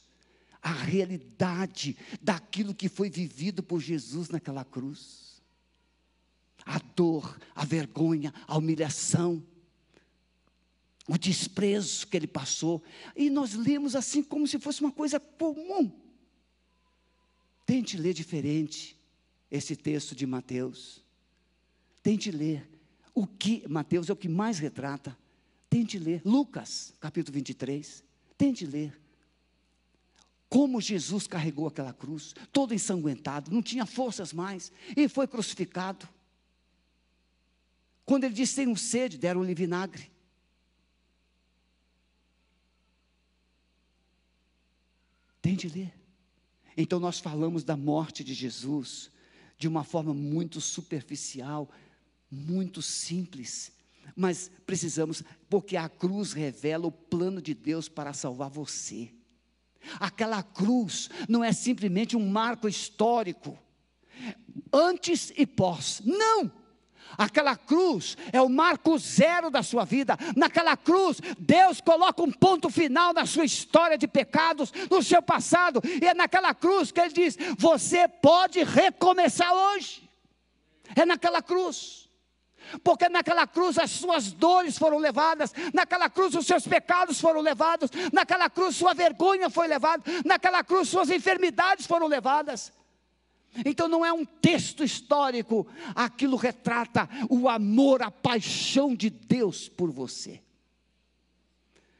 a 0.61 0.73
realidade 0.73 1.95
daquilo 2.21 2.75
que 2.75 2.89
foi 2.89 3.09
vivido 3.09 3.63
por 3.63 3.79
Jesus 3.79 4.27
naquela 4.27 4.65
cruz. 4.65 5.41
A 6.65 6.77
dor, 6.77 7.39
a 7.55 7.63
vergonha, 7.63 8.33
a 8.45 8.57
humilhação, 8.57 9.41
o 11.07 11.17
desprezo 11.17 12.05
que 12.05 12.17
ele 12.17 12.27
passou. 12.27 12.83
E 13.15 13.29
nós 13.29 13.53
lemos 13.53 13.95
assim 13.95 14.21
como 14.21 14.45
se 14.45 14.59
fosse 14.59 14.81
uma 14.81 14.91
coisa 14.91 15.17
comum. 15.17 15.89
Tente 17.65 17.95
ler 17.95 18.13
diferente 18.13 18.98
esse 19.51 19.75
texto 19.75 20.15
de 20.15 20.25
Mateus. 20.25 21.03
Tente 22.01 22.31
ler 22.31 22.69
o 23.13 23.27
que 23.27 23.67
Mateus 23.67 24.09
é 24.09 24.13
o 24.13 24.15
que 24.15 24.29
mais 24.29 24.59
retrata 24.59 25.17
Tente 25.69 25.99
ler 25.99 26.21
Lucas, 26.25 26.93
capítulo 26.99 27.35
23. 27.35 28.03
Tente 28.37 28.65
ler. 28.65 28.99
Como 30.49 30.81
Jesus 30.81 31.27
carregou 31.27 31.67
aquela 31.67 31.93
cruz, 31.93 32.33
todo 32.51 32.73
ensanguentado, 32.73 33.51
não 33.51 33.61
tinha 33.61 33.85
forças 33.85 34.33
mais, 34.33 34.71
e 34.97 35.07
foi 35.07 35.27
crucificado. 35.27 36.09
Quando 38.03 38.23
ele 38.23 38.33
disse: 38.33 38.55
Tenho 38.55 38.75
sede, 38.75 39.15
deram-lhe 39.15 39.53
vinagre. 39.53 40.11
Tente 45.39 45.67
ler. 45.67 45.93
Então 46.75 46.99
nós 46.99 47.19
falamos 47.19 47.63
da 47.63 47.77
morte 47.77 48.23
de 48.23 48.33
Jesus 48.33 49.11
de 49.59 49.67
uma 49.67 49.83
forma 49.83 50.13
muito 50.13 50.61
superficial, 50.61 51.69
muito 52.31 52.81
simples, 52.81 53.73
mas 54.15 54.49
precisamos, 54.65 55.21
porque 55.49 55.75
a 55.75 55.89
cruz 55.89 56.31
revela 56.31 56.87
o 56.87 56.91
plano 56.91 57.41
de 57.41 57.53
Deus 57.53 57.89
para 57.89 58.13
salvar 58.13 58.49
você. 58.49 59.11
Aquela 59.99 60.41
cruz 60.41 61.09
não 61.27 61.43
é 61.43 61.51
simplesmente 61.51 62.15
um 62.15 62.29
marco 62.29 62.67
histórico, 62.67 63.59
antes 64.71 65.31
e 65.37 65.45
pós, 65.45 66.01
não. 66.05 66.51
Aquela 67.17 67.55
cruz 67.55 68.17
é 68.31 68.41
o 68.41 68.49
marco 68.49 68.97
zero 68.97 69.49
da 69.49 69.63
sua 69.63 69.85
vida. 69.85 70.17
Naquela 70.35 70.75
cruz, 70.77 71.19
Deus 71.37 71.81
coloca 71.81 72.21
um 72.21 72.31
ponto 72.31 72.69
final 72.69 73.13
na 73.13 73.25
sua 73.25 73.45
história 73.45 73.97
de 73.97 74.07
pecados, 74.07 74.71
no 74.89 75.01
seu 75.01 75.21
passado. 75.21 75.81
E 76.01 76.05
é 76.05 76.13
naquela 76.13 76.53
cruz 76.53 76.91
que 76.91 76.99
Ele 76.99 77.13
diz: 77.13 77.37
Você 77.57 78.07
pode 78.07 78.63
recomeçar 78.63 79.53
hoje. 79.53 80.09
É 80.95 81.05
naquela 81.05 81.41
cruz 81.41 82.09
porque 82.83 83.09
naquela 83.09 83.47
cruz 83.47 83.77
as 83.77 83.91
suas 83.91 84.31
dores 84.31 84.77
foram 84.77 84.97
levadas, 84.97 85.53
naquela 85.73 86.09
cruz 86.09 86.35
os 86.35 86.45
seus 86.45 86.67
pecados 86.67 87.19
foram 87.19 87.41
levados, 87.41 87.89
naquela 88.13 88.49
cruz 88.49 88.75
sua 88.75 88.93
vergonha 88.93 89.49
foi 89.49 89.67
levada, 89.67 90.03
naquela 90.25 90.63
cruz 90.63 90.89
suas 90.89 91.09
enfermidades 91.09 91.87
foram 91.87 92.07
levadas. 92.07 92.71
Então 93.65 93.87
não 93.87 94.05
é 94.05 94.13
um 94.13 94.25
texto 94.25 94.83
histórico, 94.83 95.67
aquilo 95.95 96.37
retrata 96.37 97.09
o 97.29 97.49
amor, 97.49 98.01
a 98.01 98.11
paixão 98.11 98.95
de 98.95 99.09
Deus 99.09 99.67
por 99.67 99.91
você. 99.91 100.41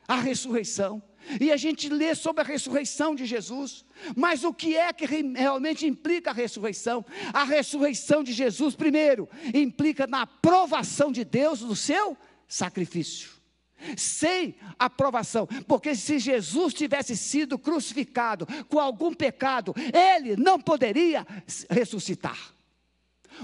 A 0.07 0.15
ressurreição 0.15 1.01
e 1.39 1.51
a 1.51 1.57
gente 1.57 1.89
lê 1.89 2.15
sobre 2.15 2.41
a 2.41 2.45
ressurreição 2.45 3.13
de 3.13 3.25
Jesus. 3.25 3.85
Mas 4.15 4.43
o 4.43 4.53
que 4.53 4.75
é 4.75 4.91
que 4.93 5.05
realmente 5.05 5.85
implica 5.85 6.31
a 6.31 6.33
ressurreição? 6.33 7.05
A 7.33 7.43
ressurreição 7.43 8.23
de 8.23 8.31
Jesus, 8.31 8.75
primeiro, 8.75 9.27
implica 9.53 10.07
na 10.07 10.21
aprovação 10.21 11.11
de 11.11 11.23
Deus 11.23 11.59
do 11.59 11.75
seu 11.75 12.17
sacrifício. 12.47 13.38
Sem 13.97 14.55
aprovação, 14.77 15.47
porque 15.67 15.95
se 15.95 16.19
Jesus 16.19 16.73
tivesse 16.73 17.15
sido 17.15 17.57
crucificado 17.57 18.47
com 18.67 18.79
algum 18.79 19.13
pecado, 19.13 19.73
ele 19.93 20.35
não 20.35 20.59
poderia 20.59 21.25
ressuscitar. 21.69 22.37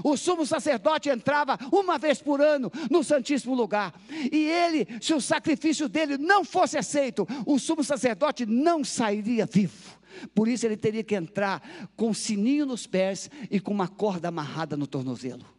O 0.04 0.18
sumo 0.18 0.46
sacerdote 0.46 1.10
entrava 1.10 1.58
uma 1.72 1.98
vez 1.98 2.22
por 2.22 2.42
ano 2.42 2.72
no 2.90 3.04
Santíssimo 3.04 3.56
Lugar. 3.56 3.94
E 4.32 4.46
ele, 4.46 4.88
se 5.02 5.14
o 5.14 5.22
sacrifício 5.22 5.88
dele 5.88 6.18
não 6.18 6.44
fosse 6.44 6.78
aceito, 6.78 7.28
o 7.46 7.58
sumo 7.60 7.84
sacerdote 7.84 8.46
não 8.46 8.84
sairia 8.84 9.46
vivo. 9.46 9.98
Por 10.34 10.48
isso 10.48 10.66
ele 10.66 10.78
teria 10.78 11.04
que 11.04 11.16
entrar 11.16 11.62
com 11.96 12.10
um 12.10 12.14
sininho 12.14 12.66
nos 12.66 12.88
pés 12.88 13.30
e 13.50 13.60
com 13.60 13.74
uma 13.74 13.88
corda 13.88 14.30
amarrada 14.30 14.78
no 14.78 14.88
tornozelo. 14.88 15.55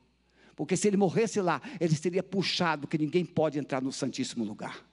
Porque 0.57 0.77
se 0.77 0.89
ele 0.89 0.97
morresse 0.97 1.41
lá, 1.41 1.61
ele 1.79 1.95
seria 1.95 2.23
puxado, 2.23 2.89
que 2.89 2.99
ninguém 2.99 3.25
pode 3.25 3.59
entrar 3.59 3.81
no 3.83 3.93
Santíssimo 3.93 4.45
Lugar. 4.45 4.85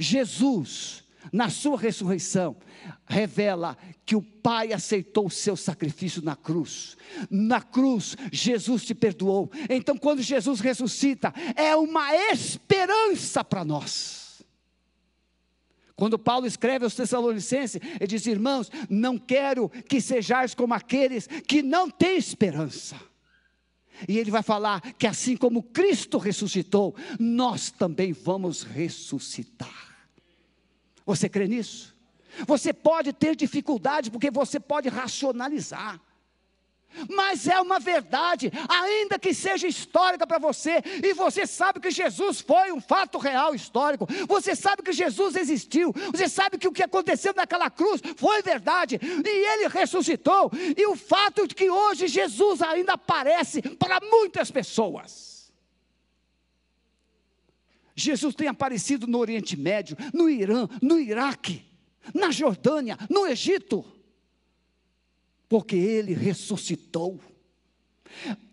Jesus 0.00 1.04
na 1.32 1.50
sua 1.50 1.76
ressurreição, 1.76 2.56
revela 3.06 3.76
que 4.06 4.16
o 4.16 4.22
Pai 4.22 4.72
aceitou 4.72 5.26
o 5.26 5.30
seu 5.30 5.56
sacrifício 5.56 6.22
na 6.22 6.34
cruz. 6.34 6.96
Na 7.30 7.60
cruz, 7.60 8.16
Jesus 8.32 8.84
te 8.84 8.94
perdoou. 8.94 9.50
Então, 9.68 9.96
quando 9.96 10.22
Jesus 10.22 10.60
ressuscita, 10.60 11.32
é 11.54 11.76
uma 11.76 12.14
esperança 12.14 13.44
para 13.44 13.64
nós. 13.64 14.42
Quando 15.96 16.18
Paulo 16.18 16.46
escreve 16.46 16.84
aos 16.84 16.94
Tessalonicenses, 16.94 17.80
ele 17.98 18.06
diz: 18.06 18.24
Irmãos, 18.26 18.70
não 18.88 19.18
quero 19.18 19.68
que 19.68 20.00
sejais 20.00 20.54
como 20.54 20.72
aqueles 20.72 21.26
que 21.26 21.60
não 21.60 21.90
têm 21.90 22.16
esperança. 22.16 22.96
E 24.06 24.18
ele 24.18 24.30
vai 24.30 24.42
falar 24.42 24.80
que 24.94 25.06
assim 25.06 25.36
como 25.36 25.62
Cristo 25.62 26.18
ressuscitou, 26.18 26.94
nós 27.18 27.70
também 27.70 28.12
vamos 28.12 28.62
ressuscitar. 28.62 29.96
Você 31.06 31.28
crê 31.28 31.48
nisso? 31.48 31.96
Você 32.46 32.72
pode 32.72 33.12
ter 33.12 33.34
dificuldade 33.34 34.10
porque 34.10 34.30
você 34.30 34.60
pode 34.60 34.88
racionalizar. 34.88 36.00
Mas 37.08 37.46
é 37.46 37.60
uma 37.60 37.78
verdade, 37.78 38.50
ainda 38.68 39.18
que 39.18 39.32
seja 39.34 39.66
histórica 39.66 40.26
para 40.26 40.38
você, 40.38 40.82
e 41.02 41.12
você 41.14 41.46
sabe 41.46 41.80
que 41.80 41.90
Jesus 41.90 42.40
foi 42.40 42.72
um 42.72 42.80
fato 42.80 43.18
real 43.18 43.54
histórico, 43.54 44.06
você 44.26 44.56
sabe 44.56 44.82
que 44.82 44.92
Jesus 44.92 45.36
existiu, 45.36 45.92
você 46.10 46.28
sabe 46.28 46.58
que 46.58 46.66
o 46.66 46.72
que 46.72 46.82
aconteceu 46.82 47.32
naquela 47.34 47.70
cruz 47.70 48.00
foi 48.16 48.42
verdade, 48.42 48.98
e 49.02 49.52
ele 49.52 49.68
ressuscitou, 49.68 50.50
e 50.76 50.86
o 50.86 50.96
fato 50.96 51.46
de 51.46 51.54
que 51.54 51.70
hoje 51.70 52.08
Jesus 52.08 52.62
ainda 52.62 52.94
aparece 52.94 53.62
para 53.62 54.00
muitas 54.00 54.50
pessoas. 54.50 55.52
Jesus 57.94 58.34
tem 58.34 58.48
aparecido 58.48 59.06
no 59.06 59.18
Oriente 59.18 59.56
Médio, 59.56 59.96
no 60.14 60.30
Irã, 60.30 60.68
no 60.80 61.00
Iraque, 61.00 61.64
na 62.14 62.30
Jordânia, 62.30 62.96
no 63.10 63.26
Egito, 63.26 63.84
porque 65.48 65.76
ele 65.76 66.12
ressuscitou. 66.14 67.20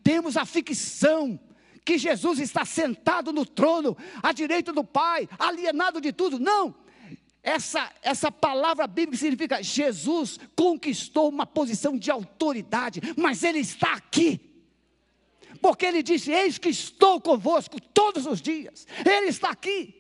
Temos 0.04 0.38
a 0.38 0.46
ficção 0.46 1.40
que 1.84 1.98
Jesus 1.98 2.40
está 2.40 2.66
sentado 2.66 3.32
no 3.32 3.46
trono, 3.46 3.96
à 4.22 4.32
direita 4.32 4.74
do 4.74 4.84
Pai, 4.84 5.30
alienado 5.38 6.02
de 6.02 6.12
tudo. 6.12 6.40
Não! 6.40 6.76
Essa, 7.44 7.92
essa 8.02 8.32
palavra 8.32 8.88
bíblica 8.88 9.18
significa 9.18 9.62
Jesus 9.62 10.40
conquistou 10.56 11.30
uma 11.30 11.46
posição 11.46 11.96
de 11.96 12.10
autoridade, 12.10 13.02
mas 13.16 13.44
Ele 13.44 13.60
está 13.60 13.94
aqui 13.94 14.56
porque 15.66 15.86
ele 15.88 16.04
disse: 16.04 16.32
Eis 16.32 16.60
que 16.60 16.70
estou 16.70 17.20
convosco 17.20 17.82
todos 17.82 18.28
os 18.28 18.40
dias, 18.40 18.86
ele 19.04 19.30
está 19.30 19.50
aqui. 19.50 19.96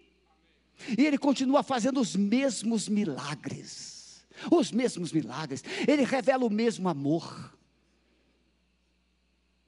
E 0.95 1.03
ele 1.03 1.17
continua 1.17 1.63
fazendo 1.63 1.99
os 1.99 2.15
mesmos 2.15 2.87
milagres, 2.87 3.94
os 4.51 4.71
mesmos 4.71 5.11
milagres, 5.11 5.63
ele 5.87 6.03
revela 6.03 6.45
o 6.45 6.49
mesmo 6.49 6.89
amor. 6.89 7.55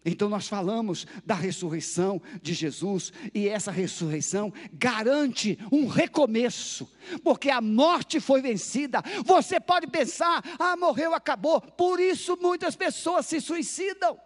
Então 0.10 0.30
nós 0.30 0.48
falamos 0.48 1.06
da 1.26 1.36
ressurreição 1.36 2.22
de 2.42 2.54
Jesus 2.54 3.12
e 3.34 3.50
essa 3.50 3.72
ressurreição 3.72 4.54
garante 4.72 5.60
um 5.70 5.86
recomeço, 5.86 6.90
porque 7.22 7.50
a 7.50 7.60
morte 7.60 8.22
foi 8.22 8.42
vencida. 8.42 9.04
Você 9.26 9.60
pode 9.60 9.86
pensar, 9.88 10.42
ah, 10.58 10.78
morreu, 10.78 11.14
acabou. 11.14 11.60
Por 11.60 12.00
isso 12.00 12.38
muitas 12.40 12.74
pessoas 12.74 13.26
se 13.26 13.42
suicidam. 13.42 14.18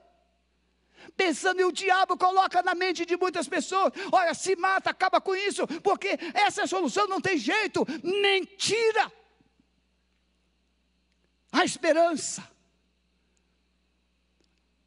Pensando 1.18 1.62
e 1.62 1.64
o 1.64 1.72
diabo 1.72 2.16
coloca 2.16 2.62
na 2.62 2.76
mente 2.76 3.04
de 3.04 3.18
muitas 3.18 3.48
pessoas: 3.48 3.92
olha, 4.12 4.36
se 4.36 4.56
mata, 4.56 4.92
acaba 4.92 5.20
com 5.20 5.36
isso, 5.36 5.66
porque 5.82 6.18
essa 6.34 6.68
solução, 6.68 7.08
não 7.08 7.20
tem 7.20 7.40
jeito. 7.40 7.86
Mentira! 8.04 9.12
A 11.52 11.66
esperança 11.66 12.50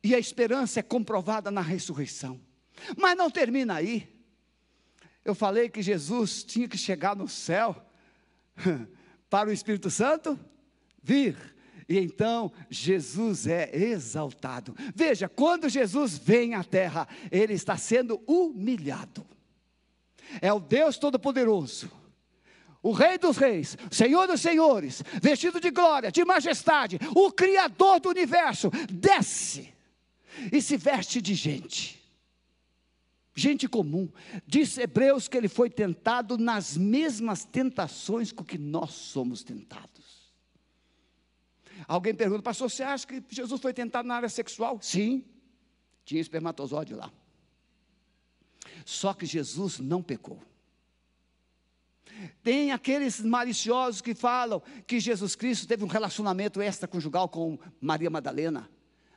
e 0.02 0.14
a 0.14 0.18
esperança 0.18 0.80
é 0.80 0.82
comprovada 0.82 1.50
na 1.50 1.62
ressurreição. 1.62 2.40
Mas 2.96 3.16
não 3.16 3.30
termina 3.30 3.76
aí. 3.76 4.06
Eu 5.24 5.34
falei 5.34 5.70
que 5.70 5.80
Jesus 5.80 6.44
tinha 6.44 6.68
que 6.68 6.76
chegar 6.76 7.16
no 7.16 7.26
céu 7.26 7.74
para 9.30 9.48
o 9.48 9.52
Espírito 9.52 9.90
Santo 9.90 10.38
vir. 11.02 11.54
E 11.88 11.98
então 11.98 12.52
Jesus 12.68 13.46
é 13.46 13.74
exaltado. 13.74 14.74
Veja, 14.94 15.28
quando 15.28 15.68
Jesus 15.68 16.18
vem 16.18 16.54
à 16.54 16.62
terra, 16.62 17.08
ele 17.30 17.54
está 17.54 17.76
sendo 17.76 18.22
humilhado. 18.26 19.26
É 20.40 20.52
o 20.52 20.60
Deus 20.60 20.98
Todo-Poderoso, 20.98 21.90
o 22.84 22.92
Rei 22.92 23.16
dos 23.16 23.38
Reis, 23.38 23.78
Senhor 23.90 24.26
dos 24.26 24.42
Senhores, 24.42 25.02
vestido 25.22 25.58
de 25.58 25.70
glória, 25.70 26.12
de 26.12 26.22
majestade, 26.22 26.98
o 27.16 27.32
Criador 27.32 27.98
do 27.98 28.10
universo, 28.10 28.70
desce 28.92 29.72
e 30.52 30.60
se 30.60 30.76
veste 30.76 31.22
de 31.22 31.34
gente. 31.34 32.04
Gente 33.34 33.66
comum. 33.66 34.12
Diz 34.46 34.76
Hebreus 34.76 35.26
que 35.26 35.36
ele 35.38 35.48
foi 35.48 35.70
tentado 35.70 36.36
nas 36.36 36.76
mesmas 36.76 37.42
tentações 37.46 38.30
com 38.30 38.44
que 38.44 38.58
nós 38.58 38.90
somos 38.90 39.42
tentados. 39.42 40.34
Alguém 41.88 42.14
pergunta, 42.14 42.42
pastor, 42.42 42.70
você 42.70 42.82
acha 42.82 43.06
que 43.06 43.24
Jesus 43.30 43.62
foi 43.62 43.72
tentado 43.72 44.06
na 44.06 44.16
área 44.16 44.28
sexual? 44.28 44.78
Sim, 44.82 45.24
tinha 46.04 46.20
espermatozoide 46.20 46.94
lá. 46.94 47.10
Só 48.84 49.14
que 49.14 49.24
Jesus 49.24 49.78
não 49.78 50.02
pecou. 50.02 50.38
Tem 52.42 52.72
aqueles 52.72 53.20
maliciosos 53.20 54.00
que 54.00 54.14
falam 54.14 54.62
que 54.86 55.00
Jesus 55.00 55.34
Cristo 55.34 55.66
teve 55.66 55.84
um 55.84 55.88
relacionamento 55.88 56.60
extraconjugal 56.62 57.28
com 57.28 57.58
Maria 57.80 58.10
Madalena. 58.10 58.70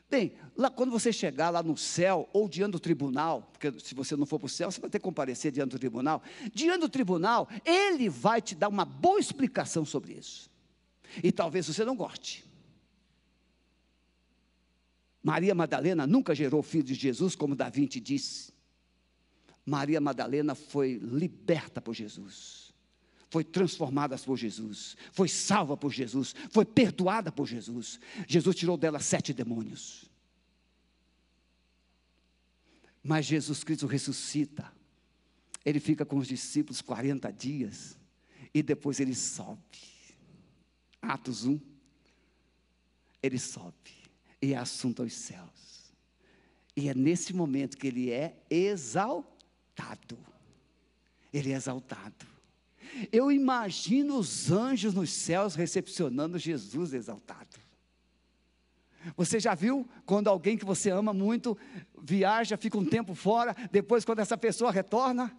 Bem, 0.10 0.34
lá, 0.56 0.70
quando 0.70 0.90
você 0.90 1.12
chegar 1.12 1.50
lá 1.50 1.62
no 1.62 1.76
céu 1.76 2.30
ou 2.32 2.48
diante 2.48 2.72
do 2.72 2.80
tribunal, 2.80 3.50
porque 3.52 3.78
se 3.80 3.94
você 3.94 4.16
não 4.16 4.26
for 4.26 4.40
para 4.40 4.46
o 4.46 4.50
céu, 4.50 4.72
você 4.72 4.80
vai 4.80 4.90
ter 4.90 5.00
que 5.00 5.04
comparecer 5.04 5.52
diante 5.52 5.72
do 5.72 5.80
tribunal. 5.80 6.22
Diante 6.54 6.80
do 6.80 6.90
tribunal, 6.90 7.48
ele 7.66 8.08
vai 8.08 8.42
te 8.42 8.56
dar 8.56 8.70
uma 8.70 8.86
boa 8.86 9.20
explicação 9.20 9.84
sobre 9.84 10.14
isso. 10.14 10.50
E 11.22 11.32
talvez 11.32 11.68
você 11.68 11.84
não 11.84 11.96
goste. 11.96 12.46
Maria 15.22 15.54
Madalena 15.54 16.08
nunca 16.08 16.34
gerou 16.34 16.64
filho 16.64 16.86
de 16.86 16.94
Jesus, 16.94 17.36
como 17.36 17.54
Davi 17.54 17.86
te 17.86 18.00
disse. 18.00 18.54
Maria 19.66 20.00
Madalena 20.00 20.56
foi 20.56 20.94
liberta 20.94 21.82
por 21.82 21.94
Jesus 21.94 22.67
foi 23.30 23.44
transformada 23.44 24.18
por 24.18 24.38
Jesus, 24.38 24.96
foi 25.12 25.28
salva 25.28 25.76
por 25.76 25.92
Jesus, 25.92 26.34
foi 26.50 26.66
perdoada 26.66 27.32
por 27.32 27.46
Jesus. 27.48 28.00
Jesus 28.28 28.56
tirou 28.56 28.78
dela 28.78 29.00
sete 29.00 29.34
demônios. 29.34 30.10
Mas 33.04 33.26
Jesus 33.26 33.64
Cristo 33.64 33.88
ressuscita, 33.88 34.72
ele 35.64 35.80
fica 35.80 36.06
com 36.06 36.18
os 36.18 36.28
discípulos 36.28 36.82
40 36.82 37.32
dias, 37.32 37.98
e 38.54 38.64
depois 38.64 39.00
ele 39.00 39.16
sobe. 39.16 39.62
Atos 41.02 41.46
1, 41.46 41.60
ele 43.22 43.40
sobe, 43.40 43.92
e 44.42 44.54
é 44.54 44.58
assunto 44.58 45.02
aos 45.02 45.14
céus. 45.14 45.94
E 46.76 46.90
é 46.90 46.94
nesse 46.94 47.34
momento 47.34 47.78
que 47.78 47.88
ele 47.88 48.12
é 48.12 48.38
exaltado. 48.50 50.18
Ele 51.34 51.52
é 51.52 51.56
exaltado. 51.56 52.37
Eu 53.12 53.32
imagino 53.32 54.18
os 54.18 54.52
anjos 54.52 54.94
nos 54.94 55.10
céus 55.12 55.56
recepcionando 55.56 56.38
Jesus 56.38 56.94
exaltado. 56.94 57.58
Você 59.16 59.40
já 59.40 59.54
viu 59.56 59.88
quando 60.06 60.28
alguém 60.28 60.58
que 60.58 60.66
você 60.66 60.90
ama 60.90 61.14
muito 61.14 61.58
viaja, 62.02 62.58
fica 62.58 62.78
um 62.78 62.86
tempo 62.86 63.16
fora, 63.16 63.56
depois, 63.72 64.04
quando 64.04 64.20
essa 64.20 64.38
pessoa 64.38 64.72
retorna? 64.72 65.36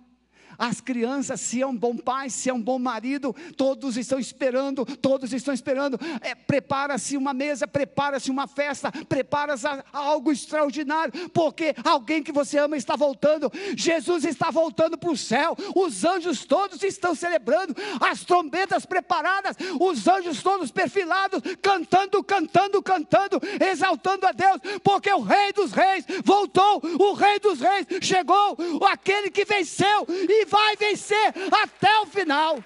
As 0.59 0.81
crianças, 0.81 1.41
se 1.41 1.63
é 1.63 1.67
um 1.67 1.77
bom 1.77 1.97
pai, 1.97 2.29
se 2.29 2.51
é 2.51 2.53
um 2.53 2.61
bom 2.61 2.81
marido, 2.81 3.35
todos 3.57 3.97
estão 3.97 4.19
esperando, 4.19 4.85
todos 4.85 5.33
estão 5.33 5.55
esperando. 5.55 5.99
É, 6.21 6.35
prepara-se 6.35 7.17
uma 7.17 7.33
mesa, 7.33 7.69
prepara-se 7.69 8.29
uma 8.29 8.49
festa, 8.49 8.91
prepara-se 9.09 9.67
algo 9.93 10.33
extraordinário, 10.33 11.31
porque 11.31 11.77
alguém 11.85 12.25
que 12.25 12.33
você 12.33 12.59
ama 12.59 12.77
está 12.77 12.97
voltando. 12.97 13.53
Jesus 13.77 14.25
está 14.25 14.51
voltando 14.51 14.99
para 14.99 15.11
o 15.11 15.17
céu. 15.17 15.57
Os 15.77 16.05
anjos 16.05 16.45
todos 16.45 16.83
estão 16.83 17.15
celebrando, 17.15 17.77
as 18.01 18.25
trombetas 18.25 18.85
preparadas, 18.85 19.57
os 19.81 20.09
anjos 20.09 20.43
todos 20.43 20.73
perfilados, 20.73 21.41
cantando, 21.63 22.23
cantando, 22.25 22.83
cantando, 22.83 23.41
exaltando 23.65 24.27
a 24.27 24.33
Deus, 24.33 24.61
porque 24.83 25.13
o 25.13 25.21
Rei 25.21 25.53
dos 25.53 25.71
Reis 25.71 26.05
voltou, 26.25 26.83
o 26.99 27.13
Rei 27.13 27.39
dos 27.39 27.61
Reis 27.61 27.87
chegou, 28.03 28.57
aquele 28.91 29.31
que 29.31 29.45
venceu 29.45 30.07
e 30.09 30.48
vai 30.49 30.77
vencer 30.77 31.35
até 31.63 32.01
o 32.01 32.07
final. 32.07 32.63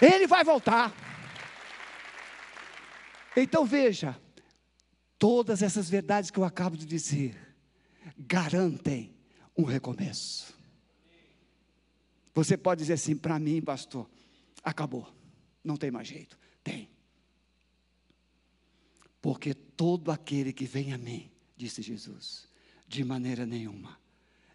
Ele 0.00 0.26
vai 0.26 0.42
voltar. 0.44 0.92
Então 3.36 3.64
veja, 3.64 4.20
todas 5.18 5.62
essas 5.62 5.88
verdades 5.88 6.30
que 6.30 6.38
eu 6.38 6.44
acabo 6.44 6.76
de 6.76 6.86
dizer 6.86 7.36
garantem 8.18 9.14
um 9.56 9.64
recomeço. 9.64 10.56
Você 12.34 12.56
pode 12.56 12.80
dizer 12.80 12.94
assim 12.94 13.16
para 13.16 13.38
mim, 13.38 13.60
pastor, 13.60 14.08
acabou, 14.62 15.12
não 15.62 15.76
tem 15.76 15.90
mais 15.90 16.08
jeito. 16.08 16.38
Tem. 16.62 16.88
Porque 19.20 19.52
todo 19.52 20.10
aquele 20.10 20.52
que 20.52 20.64
vem 20.64 20.92
a 20.92 20.98
mim, 20.98 21.30
disse 21.56 21.82
Jesus, 21.82 22.48
de 22.86 23.04
maneira 23.04 23.44
nenhuma 23.44 23.98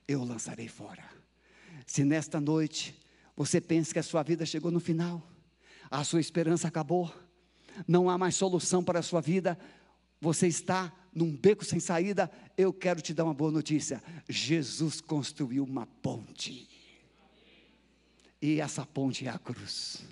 eu 0.08 0.22
o 0.22 0.26
lançarei 0.26 0.68
fora. 0.68 1.04
Se 1.86 2.04
nesta 2.04 2.40
noite 2.40 2.96
você 3.36 3.60
pensa 3.60 3.94
que 3.94 4.00
a 4.00 4.04
sua 4.04 4.24
vida 4.24 4.46
chegou 4.46 4.72
no 4.72 4.80
final, 4.80 5.22
a 5.90 6.04
sua 6.04 6.20
esperança 6.20 6.68
acabou, 6.68 7.14
não 7.88 8.10
há 8.10 8.18
mais 8.18 8.36
solução 8.36 8.84
para 8.84 9.00
a 9.00 9.04
sua 9.04 9.22
vida, 9.22 9.58
você 10.20 10.48
está 10.48 10.94
num 11.14 11.36
beco 11.36 11.66
sem 11.66 11.80
saída, 11.80 12.32
eu 12.58 12.72
quero 12.72 13.02
te 13.02 13.14
dar 13.14 13.26
uma 13.26 13.34
boa 13.34 13.52
notícia: 13.52 14.02
Jesus 14.28 15.02
construiu 15.02 15.64
uma 15.64 15.86
ponte. 15.86 16.70
E 18.42 18.60
essa 18.60 18.86
ponte 18.86 19.26
é 19.26 19.30
a 19.30 19.38
cruz. 19.38 20.04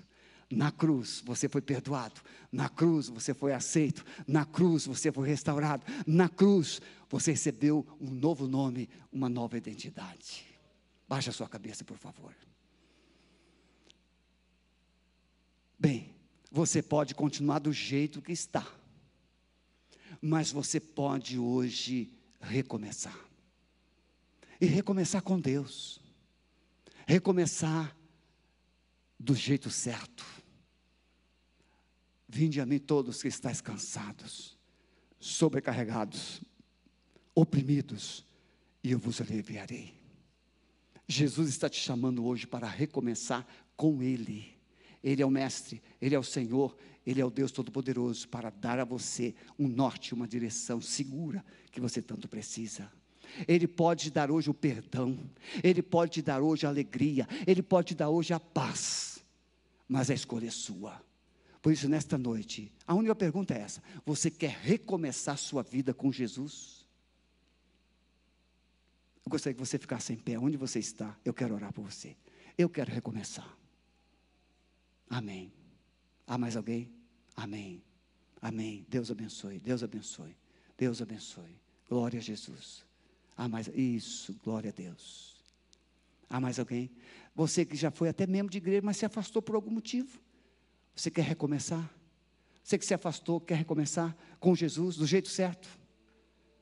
Na 0.52 0.70
cruz 0.70 1.22
você 1.24 1.48
foi 1.48 1.62
perdoado, 1.62 2.20
na 2.52 2.68
cruz 2.68 3.08
você 3.08 3.32
foi 3.32 3.54
aceito, 3.54 4.04
na 4.28 4.44
cruz 4.44 4.84
você 4.84 5.10
foi 5.10 5.26
restaurado, 5.26 5.82
na 6.06 6.28
cruz 6.28 6.78
você 7.08 7.30
recebeu 7.30 7.86
um 7.98 8.10
novo 8.10 8.46
nome, 8.46 8.86
uma 9.10 9.30
nova 9.30 9.56
identidade. 9.56 10.44
Baixa 11.08 11.30
a 11.30 11.32
sua 11.32 11.48
cabeça, 11.48 11.84
por 11.84 11.96
favor. 11.96 12.36
Bem, 15.78 16.14
você 16.50 16.82
pode 16.82 17.14
continuar 17.14 17.58
do 17.58 17.72
jeito 17.72 18.20
que 18.20 18.32
está, 18.32 18.70
mas 20.20 20.52
você 20.52 20.78
pode 20.78 21.38
hoje 21.38 22.12
recomeçar. 22.42 23.18
E 24.60 24.66
recomeçar 24.66 25.22
com 25.22 25.40
Deus. 25.40 25.98
Recomeçar 27.06 27.96
do 29.18 29.34
jeito 29.34 29.70
certo 29.70 30.41
Vinde 32.34 32.62
a 32.62 32.64
mim 32.64 32.78
todos 32.78 33.20
que 33.20 33.28
estáis 33.28 33.60
cansados, 33.60 34.56
sobrecarregados, 35.20 36.40
oprimidos, 37.34 38.24
e 38.82 38.92
eu 38.92 38.98
vos 38.98 39.20
aliviarei. 39.20 39.92
Jesus 41.06 41.50
está 41.50 41.68
te 41.68 41.78
chamando 41.78 42.24
hoje 42.24 42.46
para 42.46 42.66
recomeçar 42.66 43.46
com 43.76 44.02
Ele. 44.02 44.46
Ele 45.04 45.20
é 45.20 45.26
o 45.26 45.30
Mestre, 45.30 45.82
Ele 46.00 46.14
é 46.14 46.18
o 46.18 46.22
Senhor, 46.22 46.74
Ele 47.06 47.20
é 47.20 47.24
o 47.24 47.28
Deus 47.28 47.52
Todo-Poderoso 47.52 48.26
para 48.30 48.48
dar 48.48 48.78
a 48.78 48.84
você 48.86 49.34
um 49.58 49.68
norte, 49.68 50.14
uma 50.14 50.26
direção 50.26 50.80
segura 50.80 51.44
que 51.70 51.82
você 51.82 52.00
tanto 52.00 52.26
precisa. 52.28 52.90
Ele 53.46 53.68
pode 53.68 54.04
te 54.04 54.10
dar 54.10 54.30
hoje 54.30 54.48
o 54.48 54.54
perdão, 54.54 55.18
Ele 55.62 55.82
pode 55.82 56.12
te 56.12 56.22
dar 56.22 56.40
hoje 56.40 56.64
a 56.64 56.70
alegria, 56.70 57.28
Ele 57.46 57.62
pode 57.62 57.88
te 57.88 57.94
dar 57.94 58.08
hoje 58.08 58.32
a 58.32 58.40
paz, 58.40 59.22
mas 59.86 60.10
a 60.10 60.14
escolha 60.14 60.46
é 60.46 60.50
sua. 60.50 61.11
Por 61.62 61.72
isso, 61.72 61.88
nesta 61.88 62.18
noite, 62.18 62.72
a 62.84 62.92
única 62.92 63.14
pergunta 63.14 63.54
é 63.54 63.60
essa: 63.60 63.80
você 64.04 64.28
quer 64.28 64.50
recomeçar 64.50 65.38
sua 65.38 65.62
vida 65.62 65.94
com 65.94 66.10
Jesus? 66.10 66.84
Eu 69.24 69.30
gostaria 69.30 69.54
que 69.54 69.60
você 69.60 69.78
ficasse 69.78 70.12
em 70.12 70.16
pé, 70.16 70.36
onde 70.36 70.56
você 70.56 70.80
está. 70.80 71.16
Eu 71.24 71.32
quero 71.32 71.54
orar 71.54 71.72
por 71.72 71.88
você. 71.88 72.16
Eu 72.58 72.68
quero 72.68 72.92
recomeçar. 72.92 73.56
Amém. 75.08 75.52
Há 76.26 76.36
mais 76.36 76.56
alguém? 76.56 76.92
Amém. 77.36 77.80
Amém. 78.40 78.84
Deus 78.88 79.08
abençoe. 79.12 79.60
Deus 79.60 79.84
abençoe. 79.84 80.36
Deus 80.76 81.00
abençoe. 81.00 81.60
Glória 81.88 82.18
a 82.18 82.22
Jesus. 82.22 82.84
Há 83.36 83.46
mais. 83.46 83.68
Isso, 83.68 84.34
glória 84.42 84.70
a 84.70 84.72
Deus. 84.72 85.36
Há 86.28 86.40
mais 86.40 86.58
alguém? 86.58 86.90
Você 87.36 87.64
que 87.64 87.76
já 87.76 87.92
foi 87.92 88.08
até 88.08 88.26
membro 88.26 88.50
de 88.50 88.58
igreja, 88.58 88.82
mas 88.82 88.96
se 88.96 89.06
afastou 89.06 89.40
por 89.40 89.54
algum 89.54 89.70
motivo. 89.70 90.20
Você 90.94 91.10
quer 91.10 91.22
recomeçar? 91.22 91.90
Você 92.62 92.78
que 92.78 92.86
se 92.86 92.94
afastou, 92.94 93.40
quer 93.40 93.56
recomeçar 93.56 94.16
com 94.38 94.54
Jesus 94.54 94.96
do 94.96 95.06
jeito 95.06 95.28
certo? 95.28 95.68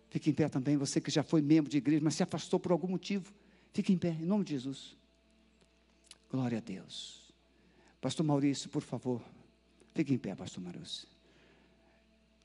Fique 0.09 0.31
em 0.31 0.35
pé 0.35 0.49
também, 0.49 0.77
você 0.77 1.01
que 1.01 1.11
já 1.11 1.23
foi 1.23 1.41
membro 1.41 1.71
de 1.71 1.79
igreja, 1.79 2.03
mas 2.03 2.15
se 2.15 2.23
afastou 2.23 2.59
por 2.59 2.73
algum 2.73 2.89
motivo. 2.89 3.33
Fique 3.73 3.93
em 3.93 3.99
pé, 3.99 4.11
em 4.11 4.25
nome 4.25 4.45
de 4.45 4.53
Jesus. 4.53 4.97
Glória 6.31 6.59
a 6.59 6.61
Deus. 6.61 7.33
Pastor 8.01 8.25
Maurício, 8.25 8.69
por 8.71 8.83
favor. 8.83 9.23
Fique 9.95 10.13
em 10.13 10.19
pé, 10.19 10.35
Pastor 10.35 10.63
Maurício. 10.63 11.07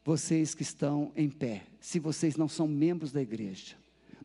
Vocês 0.04 0.54
que 0.54 0.62
estão 0.62 1.12
em 1.16 1.30
pé, 1.30 1.66
se 1.80 2.00
vocês 2.00 2.36
não 2.36 2.48
são 2.48 2.68
membros 2.68 3.12
da 3.12 3.22
igreja, 3.22 3.76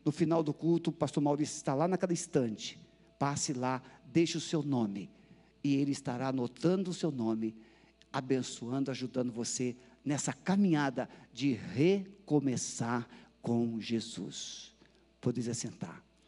no 0.05 0.11
final 0.11 0.43
do 0.43 0.53
culto, 0.53 0.89
o 0.89 0.93
pastor 0.93 1.23
Maurício 1.23 1.55
está 1.55 1.73
lá 1.73 1.87
naquela 1.87 2.13
estante. 2.13 2.79
Passe 3.17 3.53
lá, 3.53 3.81
deixe 4.05 4.37
o 4.37 4.41
seu 4.41 4.61
nome. 4.61 5.09
E 5.63 5.75
ele 5.75 5.91
estará 5.91 6.29
anotando 6.29 6.91
o 6.91 6.93
seu 6.93 7.11
nome, 7.11 7.55
abençoando, 8.11 8.91
ajudando 8.91 9.31
você 9.31 9.75
nessa 10.03 10.33
caminhada 10.33 11.07
de 11.33 11.53
recomeçar 11.53 13.07
com 13.41 13.79
Jesus. 13.79 14.75
Pode 15.19 15.47
assentar. 15.49 16.03